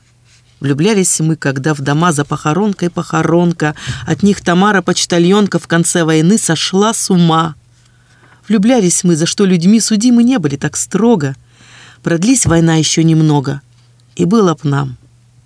Влюблялись 0.60 1.20
мы, 1.22 1.38
когда 1.38 1.74
в 1.74 1.80
дома 1.80 2.12
за 2.12 2.26
похоронкой 2.26 2.90
похоронка. 2.90 3.76
От 4.06 4.24
них 4.24 4.42
Тамара, 4.42 4.82
почтальонка, 4.82 5.60
в 5.60 5.68
конце 5.68 6.04
войны 6.04 6.38
сошла 6.38 6.94
с 6.94 7.10
ума. 7.10 7.56
Влюблялись 8.50 9.06
мы, 9.06 9.16
за 9.16 9.26
что 9.26 9.46
людьми 9.46 9.80
судимы 9.80 10.24
не 10.24 10.38
были 10.38 10.58
так 10.58 10.76
строго. 10.76 11.36
Продлись 12.04 12.46
война 12.46 12.76
еще 12.76 13.04
немного, 13.04 13.62
и 14.18 14.26
было 14.26 14.54
б 14.54 14.60
нам 14.64 14.98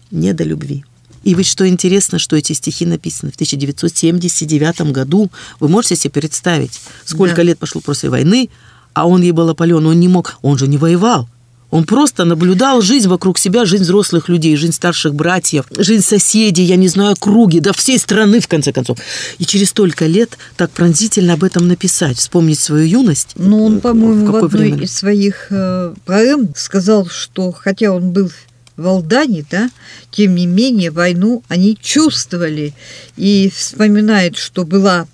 не 0.10 0.34
до 0.34 0.43
любви. 0.43 0.84
И 1.24 1.34
ведь 1.34 1.46
что 1.46 1.67
интересно, 1.67 2.20
что 2.20 2.36
эти 2.36 2.54
стихи 2.54 2.86
написаны 2.86 3.32
в 3.32 3.36
1979 3.36 4.91
году. 4.91 5.30
Вы 5.60 5.67
можете 5.67 5.96
себе 5.96 6.12
представить, 6.12 6.80
сколько 7.06 7.38
да. 7.38 7.43
лет 7.43 7.60
пошло 7.60 7.82
после 7.82 8.10
войны, 8.10 8.50
а 8.93 9.08
он 9.08 9.22
ей 9.22 9.32
был 9.32 9.50
опален, 9.50 9.86
он 9.86 10.00
не 10.00 10.08
мог, 10.08 10.38
он 10.41 10.58
же 10.58 10.67
не 10.67 10.78
воевал. 10.78 11.30
Он 11.69 11.84
просто 11.84 12.23
наблюдал 12.23 12.82
жизнь 12.82 13.10
вокруг 13.10 13.38
себя, 13.38 13.65
жизнь 13.65 13.84
взрослых 13.84 14.30
людей, 14.30 14.56
жизнь 14.56 14.73
старших 14.73 15.13
братьев, 15.13 15.65
жизнь 15.77 16.03
соседей, 16.03 16.63
я 16.63 16.77
не 16.77 16.88
знаю, 16.88 17.15
круги, 17.19 17.60
да 17.60 17.73
всей 17.73 17.99
страны, 17.99 18.39
в 18.39 18.47
конце 18.47 18.71
концов. 18.71 18.99
И 19.38 19.45
через 19.45 19.69
столько 19.69 20.06
лет 20.06 20.38
так 20.56 20.71
пронзительно 20.71 21.34
об 21.34 21.43
этом 21.43 21.67
написать, 21.67 22.17
вспомнить 22.17 22.60
свою 22.60 22.86
юность. 22.86 23.34
Ну, 23.36 23.65
он, 23.65 23.82
по-моему, 23.82 24.27
в, 24.27 24.32
в 24.32 24.36
одной 24.45 24.69
время? 24.69 24.84
из 24.84 24.93
своих 24.93 25.47
э, 25.49 25.93
поэм 26.06 26.49
сказал, 26.56 27.08
что 27.08 27.51
хотя 27.51 27.91
он 27.91 28.12
был 28.12 28.32
в 28.77 28.88
Алдане, 28.88 29.43
да, 29.49 29.69
тем 30.12 30.36
не 30.36 30.45
менее 30.45 30.91
войну 30.91 31.43
они 31.49 31.77
чувствовали. 31.82 32.73
И 33.17 33.51
вспоминает, 33.53 34.38
что 34.38 34.63
была 34.63 35.08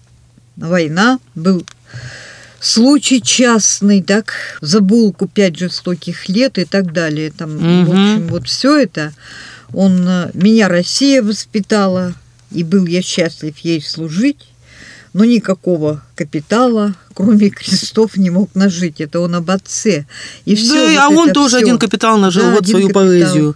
война, 0.55 1.19
был 1.33 1.65
случай 2.63 3.21
частный, 3.21 4.01
так, 4.01 4.33
за 4.61 4.79
булку 4.79 5.27
пять 5.27 5.57
жестоких 5.57 6.29
лет 6.29 6.57
и 6.57 6.65
так 6.65 6.93
далее. 6.93 7.31
Там, 7.31 7.55
угу. 7.55 7.91
в 7.91 7.91
общем, 7.91 8.27
вот 8.27 8.47
все 8.47 8.77
это. 8.77 9.13
Он, 9.73 10.07
э, 10.07 10.31
меня 10.33 10.69
Россия 10.69 11.21
воспитала, 11.21 12.13
и 12.51 12.63
был 12.63 12.85
я 12.85 13.01
счастлив 13.01 13.57
ей 13.59 13.81
служить, 13.81 14.47
но 15.13 15.25
никакого 15.25 16.03
капитала, 16.15 16.95
кроме 17.13 17.49
крестов, 17.49 18.17
не 18.17 18.29
мог 18.29 18.53
нажить. 18.55 19.01
Это 19.01 19.19
он 19.19 19.35
об 19.35 19.49
отце. 19.49 20.05
И 20.45 20.55
все, 20.55 20.93
да, 20.93 21.09
вот 21.09 21.17
а 21.17 21.21
он 21.21 21.33
тоже 21.33 21.57
все. 21.57 21.65
один 21.65 21.77
капитал 21.77 22.17
нажил, 22.17 22.43
да, 22.43 22.51
вот 22.51 22.67
свою 22.67 22.87
капитал. 22.87 23.03
поэзию. 23.03 23.55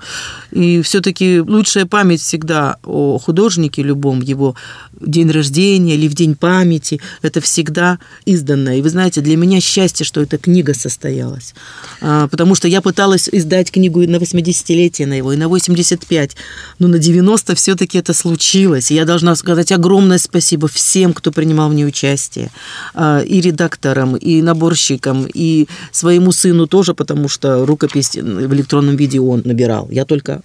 И 0.52 0.82
все-таки 0.82 1.40
лучшая 1.40 1.86
память 1.86 2.22
всегда 2.22 2.78
о 2.84 3.18
художнике 3.18 3.84
любом, 3.84 4.22
его 4.22 4.56
день 5.00 5.30
рождения 5.30 5.96
или 5.96 6.08
в 6.08 6.14
день 6.14 6.36
памяти, 6.36 7.00
это 7.22 7.42
всегда 7.42 8.00
изданное. 8.26 8.78
И 8.78 8.82
вы 8.82 8.90
знаете, 8.90 9.22
для 9.22 9.38
меня 9.38 9.62
счастье, 9.62 10.06
что 10.06 10.22
эта 10.22 10.38
книга 10.38 10.74
состоялась. 10.74 11.54
А, 12.02 12.28
потому 12.28 12.56
что 12.56 12.68
я 12.68 12.82
пыталась 12.82 13.30
издать 13.32 13.72
книгу 13.72 14.02
и 14.02 14.08
на 14.08 14.18
80-летие 14.18 15.06
на 15.06 15.14
его, 15.14 15.34
и 15.34 15.38
на 15.38 15.48
85, 15.48 16.36
но 16.80 16.88
на 16.88 16.98
90 16.98 17.56
все-таки 17.56 17.98
это 17.98 18.14
случилось. 18.14 18.92
И 18.92 18.96
я 18.96 19.06
должна 19.06 19.36
сказать 19.36 19.72
огромное 19.72 20.18
спасибо 20.18 20.68
всем, 20.68 21.14
кто 21.14 21.32
принимал 21.32 21.70
в 21.70 21.74
ней 21.74 21.86
участие. 21.86 22.47
А, 22.94 23.20
и 23.20 23.42
редакторам, 23.42 24.16
и 24.16 24.42
наборщикам, 24.42 25.28
и 25.34 25.68
своему 25.92 26.32
сыну 26.32 26.68
тоже, 26.68 26.94
потому 26.94 27.30
что 27.30 27.66
рукопись 27.66 28.16
в 28.16 28.54
электронном 28.54 28.96
виде 28.96 29.20
он 29.20 29.42
набирал. 29.46 29.88
Я 29.92 30.06
только 30.06 30.42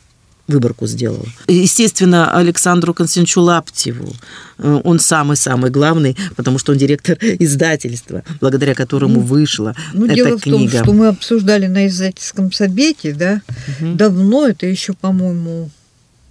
выборку 0.49 0.87
сделала. 0.87 1.25
Естественно, 1.49 2.37
Александру 2.37 2.95
Константиновичу 2.95 3.41
Лаптеву. 3.41 4.13
Э, 4.59 4.81
он 4.85 4.99
самый-самый 4.99 5.71
главный, 5.71 6.17
потому 6.37 6.59
что 6.59 6.73
он 6.73 6.79
директор 6.79 7.17
издательства, 7.21 8.23
благодаря 8.41 8.75
которому 8.75 9.21
ну, 9.21 9.21
вышла 9.21 9.75
ну, 9.93 10.07
эта 10.07 10.15
дело 10.15 10.39
книга. 10.39 10.69
в 10.69 10.73
том, 10.73 10.83
что 10.83 10.93
мы 10.93 11.09
обсуждали 11.09 11.67
на 11.67 11.87
издательском 11.87 12.53
совете, 12.53 13.13
да, 13.13 13.43
угу. 13.81 13.95
давно, 13.95 14.49
это 14.49 14.67
еще, 14.67 14.93
по-моему, 14.95 15.71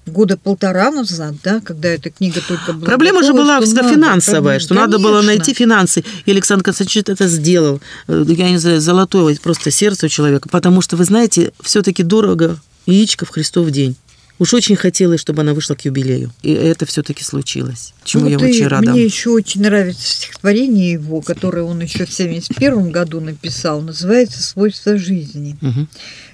года 0.05 0.37
полтора 0.37 0.91
назад, 0.91 1.35
да, 1.43 1.61
когда 1.61 1.89
эта 1.89 2.09
книга 2.09 2.41
только 2.45 2.73
была. 2.73 2.85
Проблема 2.85 3.21
готова, 3.21 3.37
же 3.37 3.43
была 3.43 3.61
всегда 3.61 3.89
финансовая, 3.89 4.59
что 4.59 4.69
Конечно. 4.69 4.87
надо 4.87 5.03
было 5.03 5.21
найти 5.21 5.53
финансы. 5.53 6.03
И 6.25 6.31
Александр 6.31 6.63
Константинович 6.63 7.09
это 7.09 7.27
сделал. 7.27 7.81
Э, 8.07 8.23
я 8.27 8.49
не 8.49 8.57
знаю, 8.57 8.81
золотое 8.81 9.37
просто 9.41 9.71
сердце 9.71 10.07
у 10.07 10.09
человека. 10.09 10.49
Потому 10.49 10.81
что, 10.81 10.97
вы 10.97 11.05
знаете, 11.05 11.53
все-таки 11.61 12.03
дорого 12.03 12.59
яичко 12.85 13.25
в 13.25 13.29
Христов 13.29 13.69
день. 13.71 13.95
Уж 14.41 14.55
очень 14.55 14.75
хотелось, 14.75 15.21
чтобы 15.21 15.43
она 15.43 15.53
вышла 15.53 15.75
к 15.75 15.85
юбилею. 15.85 16.31
И 16.41 16.51
это 16.51 16.87
все-таки 16.87 17.23
случилось. 17.23 17.93
Чему 18.03 18.23
ну, 18.23 18.29
я 18.31 18.37
очень 18.39 18.65
рада. 18.65 18.89
Мне 18.89 19.05
еще 19.05 19.29
очень 19.29 19.61
нравится 19.61 20.01
стихотворение 20.01 20.93
его, 20.93 21.21
которое 21.21 21.61
он 21.61 21.79
еще 21.79 22.07
в 22.07 22.11
71 22.11 22.89
году 22.89 23.21
написал. 23.21 23.81
Называется 23.81 24.41
«Свойства 24.41 24.97
жизни». 24.97 25.57
Угу. 25.61 25.87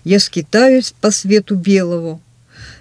«Я 0.06 0.22
скитаюсь 0.22 0.94
по 1.02 1.12
свету 1.12 1.56
белого, 1.56 2.22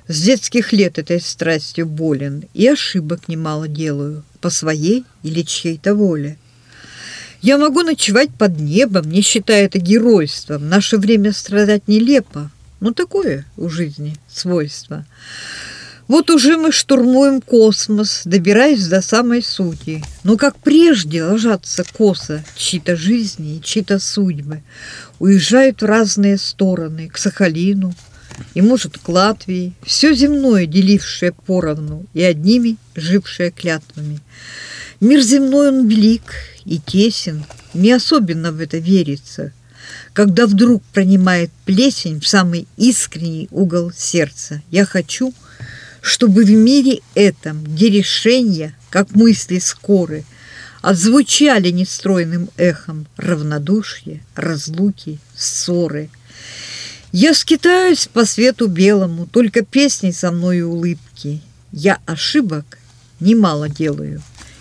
с 0.09 0.23
детских 0.23 0.73
лет 0.73 0.99
этой 0.99 1.21
страстью 1.21 1.87
болен, 1.87 2.45
и 2.55 2.67
ошибок 2.69 3.29
немало 3.29 3.69
делаю 3.69 4.25
по 4.41 4.51
своей 4.51 5.05
или 5.23 5.43
чьей-то 5.43 5.95
воле. 5.95 6.39
Я 7.43 7.59
могу 7.59 7.83
ночевать 7.83 8.31
под 8.31 8.59
небом, 8.59 9.09
не 9.11 9.21
считая 9.21 9.67
это 9.67 9.79
геройством. 9.79 10.63
В 10.63 10.67
наше 10.67 10.97
время 10.97 11.33
страдать 11.33 11.87
нелепо, 11.87 12.51
ну 12.81 12.93
такое 12.93 13.47
у 13.57 13.69
жизни 13.69 14.17
свойство. 14.29 15.05
Вот 16.09 16.31
уже 16.31 16.57
мы 16.57 16.71
штурмуем 16.71 17.41
космос, 17.41 18.23
добираясь 18.25 18.87
до 18.87 19.03
самой 19.03 19.43
сути. 19.43 20.05
Но 20.23 20.37
как 20.37 20.57
прежде 20.57 21.25
ложатся 21.25 21.85
косо 21.97 22.45
чьи-то 22.55 22.97
жизни 22.97 23.57
и 23.57 23.63
чьи-то 23.63 23.99
судьбы, 23.99 24.63
уезжают 25.19 25.83
в 25.83 25.87
разные 25.87 26.39
стороны, 26.39 27.09
к 27.09 27.19
Сахалину, 27.19 27.93
и, 28.55 28.63
может, 28.63 28.99
к 28.99 29.09
Латвии, 29.09 29.73
все 29.85 30.15
земное, 30.15 30.67
делившее 30.67 31.33
поровну, 31.33 32.07
и 32.15 32.23
одними 32.23 32.77
жившее 32.95 33.51
клятвами. 33.51 34.21
Мир 35.01 35.21
земной 35.21 35.69
он 35.69 35.89
велик 35.89 36.35
и 36.65 36.79
тесен, 36.79 37.45
не 37.75 37.93
особенно 37.93 38.53
в 38.53 38.61
это 38.61 38.79
верится, 38.79 39.53
когда 40.13 40.47
вдруг 40.47 40.83
пронимает 40.93 41.51
плесень 41.65 42.21
в 42.21 42.27
самый 42.27 42.67
искренний 42.77 43.49
угол 43.51 43.93
сердца. 43.95 44.63
Я 44.71 44.85
хочу, 44.85 45.35
чтобы 46.01 46.45
в 46.45 46.51
мире 46.51 47.01
этом, 47.15 47.63
где 47.65 47.91
решения, 47.91 48.75
как 48.91 49.15
мысли 49.15 49.59
скоры, 49.59 50.25
отзвучали 50.81 51.71
нестройным 51.71 52.49
эхом 52.57 53.07
равнодушие, 53.17 54.23
разлуки, 54.35 55.19
ссоры. 55.37 56.11
Я 57.19 57.33
скитаюсь 57.33 58.11
по 58.13 58.27
свету 58.27 58.67
белому, 58.67 59.25
только 59.25 59.65
песни 59.65 60.11
со 60.11 60.31
мной 60.31 60.61
улыбки. 60.61 61.41
Я 61.73 61.99
ошибок 62.05 62.77
немало 63.21 63.71
делаю 63.71 64.21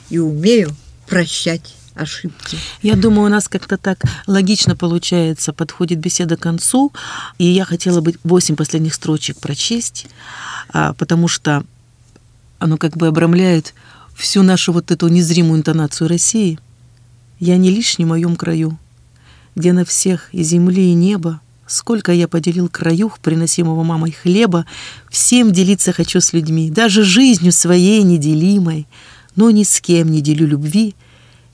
и 0.10 0.20
умею 0.20 0.74
прощать 1.06 1.76
ошибки. 1.96 2.58
Я 2.82 2.96
думаю, 2.96 3.26
у 3.26 3.30
нас 3.30 3.50
как-то 3.50 3.76
так 3.76 4.00
логично 4.26 4.74
получается, 4.74 5.52
подходит 5.52 6.00
беседа 6.00 6.38
к 6.38 6.40
концу, 6.40 6.94
и 7.40 7.44
я 7.44 7.66
хотела 7.66 8.00
бы 8.00 8.16
восемь 8.24 8.56
последних 8.56 8.94
строчек 8.94 9.38
прочесть, 9.40 10.08
а, 10.70 10.94
потому 10.94 11.28
что 11.28 11.66
оно 12.60 12.78
как 12.78 12.96
бы 12.96 13.08
обрамляет 13.08 13.74
всю 14.16 14.44
нашу 14.44 14.72
вот 14.72 14.92
эту 14.92 15.10
незримую 15.10 15.60
интонацию 15.60 16.08
России. 16.08 16.58
Я 17.38 17.58
не 17.58 17.70
лишний 17.70 18.06
в 18.06 18.08
моем 18.08 18.38
краю, 18.38 18.80
где 19.56 19.74
на 19.74 19.84
всех 19.84 20.34
и 20.34 20.42
земли, 20.42 20.92
и 20.92 20.94
небо, 20.94 21.42
Сколько 21.68 22.12
я 22.12 22.28
поделил 22.28 22.70
краюх, 22.70 23.20
приносимого 23.20 23.84
мамой 23.84 24.12
хлеба, 24.12 24.66
всем 25.10 25.52
делиться 25.52 25.94
хочу 25.94 26.22
с 26.22 26.32
людьми, 26.32 26.70
даже 26.70 27.04
жизнью 27.04 27.52
своей 27.52 28.04
неделимой, 28.04 28.88
но 29.36 29.50
ни 29.50 29.64
с 29.64 29.82
кем 29.82 30.12
не 30.12 30.22
делю 30.22 30.48
любви, 30.48 30.96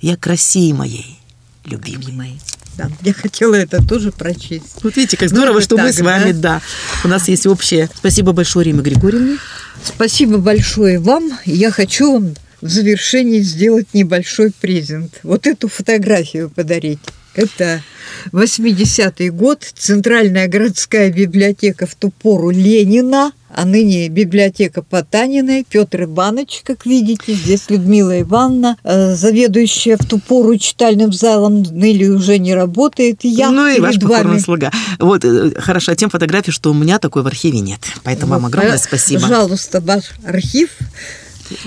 я 0.01 0.18
к 0.18 0.28
России 0.28 0.74
моей 0.74 1.18
любимой. 1.64 2.39
Да, 2.78 2.89
я 3.03 3.14
хотела 3.14 3.55
это 3.55 3.86
тоже 3.86 4.12
прочесть. 4.12 4.84
Вот 4.84 4.95
видите, 4.95 5.16
как 5.16 5.30
здорово, 5.30 5.55
ну, 5.55 5.62
что 5.62 5.76
так, 5.76 5.86
мы 5.86 5.93
с 5.93 5.99
вами, 5.99 6.32
да? 6.32 6.39
да. 6.39 6.62
У 7.03 7.07
нас 7.07 7.28
есть 7.28 7.45
общее. 7.45 7.89
Спасибо 7.95 8.32
большое, 8.32 8.66
Риме 8.66 8.82
Григорьевне. 8.82 9.38
Спасибо 9.84 10.38
большое 10.38 10.99
вам. 10.99 11.32
Я 11.45 11.72
хочу 11.72 12.14
вам 12.14 12.34
в 12.62 12.70
завершении 12.70 13.41
сделать 13.41 13.88
небольшой 13.93 14.51
презент. 14.51 15.20
Вот 15.24 15.47
эту 15.47 15.68
фотографию 15.68 16.49
подарить. 16.49 16.99
Это 17.34 17.82
80-й 18.34 19.30
год, 19.30 19.66
Центральная 19.76 20.48
городская 20.48 21.12
библиотека 21.12 21.88
в 21.88 21.96
ту 21.96 22.12
пору 22.12 22.50
Ленина, 22.50 23.32
а 23.54 23.66
ныне 23.66 24.10
библиотека 24.10 24.82
Потаниной, 24.82 25.66
Петр 25.70 26.04
Иванович, 26.04 26.62
как 26.64 26.86
видите, 26.86 27.34
здесь 27.34 27.70
Людмила 27.70 28.20
Ивановна, 28.22 28.78
э, 28.84 29.16
заведующая 29.16 29.98
в 29.98 30.06
ту 30.06 30.20
пору 30.20 30.58
читальным 30.58 31.14
залом, 31.14 31.64
ныне 31.64 32.10
уже 32.10 32.38
не 32.38 32.54
работает, 32.54 33.20
я 33.24 33.50
Ну 33.50 33.68
и 33.68 33.80
ваш 33.80 34.00
покорный 34.00 34.40
слуга. 34.40 34.72
Вот, 35.00 35.24
э, 35.24 35.52
хорошо, 35.58 35.96
тем 35.96 36.10
фотографии, 36.10 36.52
что 36.52 36.72
у 36.72 36.74
меня 36.74 37.00
такой 37.00 37.24
в 37.24 37.28
архиве 37.28 37.60
нет, 37.60 37.80
поэтому 38.04 38.34
вот, 38.34 38.42
вам 38.42 38.46
огромное 38.48 38.78
спасибо. 38.78 39.22
Пожалуйста, 39.22 39.80
ваш 39.82 40.12
архив 40.26 40.70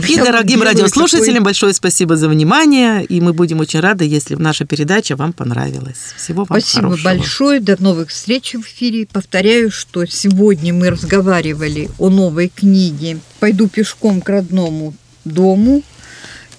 и 0.08 0.16
дорогим 0.16 0.62
радиослушателям 0.62 1.36
такой... 1.36 1.44
большое 1.44 1.74
спасибо 1.74 2.16
за 2.16 2.28
внимание. 2.28 3.04
И 3.04 3.20
мы 3.20 3.32
будем 3.32 3.60
очень 3.60 3.80
рады, 3.80 4.04
если 4.04 4.34
наша 4.34 4.64
передача 4.64 5.16
вам 5.16 5.32
понравилась. 5.32 6.14
Всего 6.16 6.44
вам 6.44 6.60
Спасибо 6.60 6.88
хорошего. 6.88 7.04
большое. 7.04 7.60
До 7.60 7.82
новых 7.82 8.10
встреч 8.10 8.54
в 8.54 8.60
эфире. 8.60 9.06
Повторяю, 9.06 9.70
что 9.70 10.04
сегодня 10.06 10.72
мы 10.72 10.90
разговаривали 10.90 11.90
о 11.98 12.10
новой 12.10 12.48
книге 12.48 13.18
«Пойду 13.40 13.68
пешком 13.68 14.20
к 14.20 14.28
родному 14.28 14.94
дому» 15.24 15.82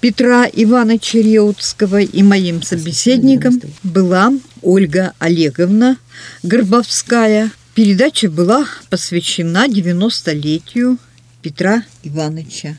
Петра 0.05 0.45
Ивановича 0.45 1.19
Реутского 1.19 2.01
и 2.01 2.21
моим 2.21 2.61
собеседником 2.61 3.59
была 3.81 4.31
Ольга 4.61 5.13
Олеговна 5.17 5.97
Горбовская. 6.43 7.49
Передача 7.73 8.29
была 8.29 8.67
посвящена 8.91 9.67
90-летию 9.67 10.99
Петра 11.41 11.83
Ивановича 12.03 12.77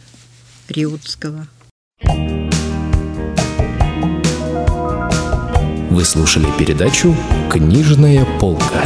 Приутского. 0.67 1.47
Вы 5.91 6.05
слушали 6.05 6.47
передачу 6.59 7.15
«Книжная 7.51 8.27
полка». 8.39 8.83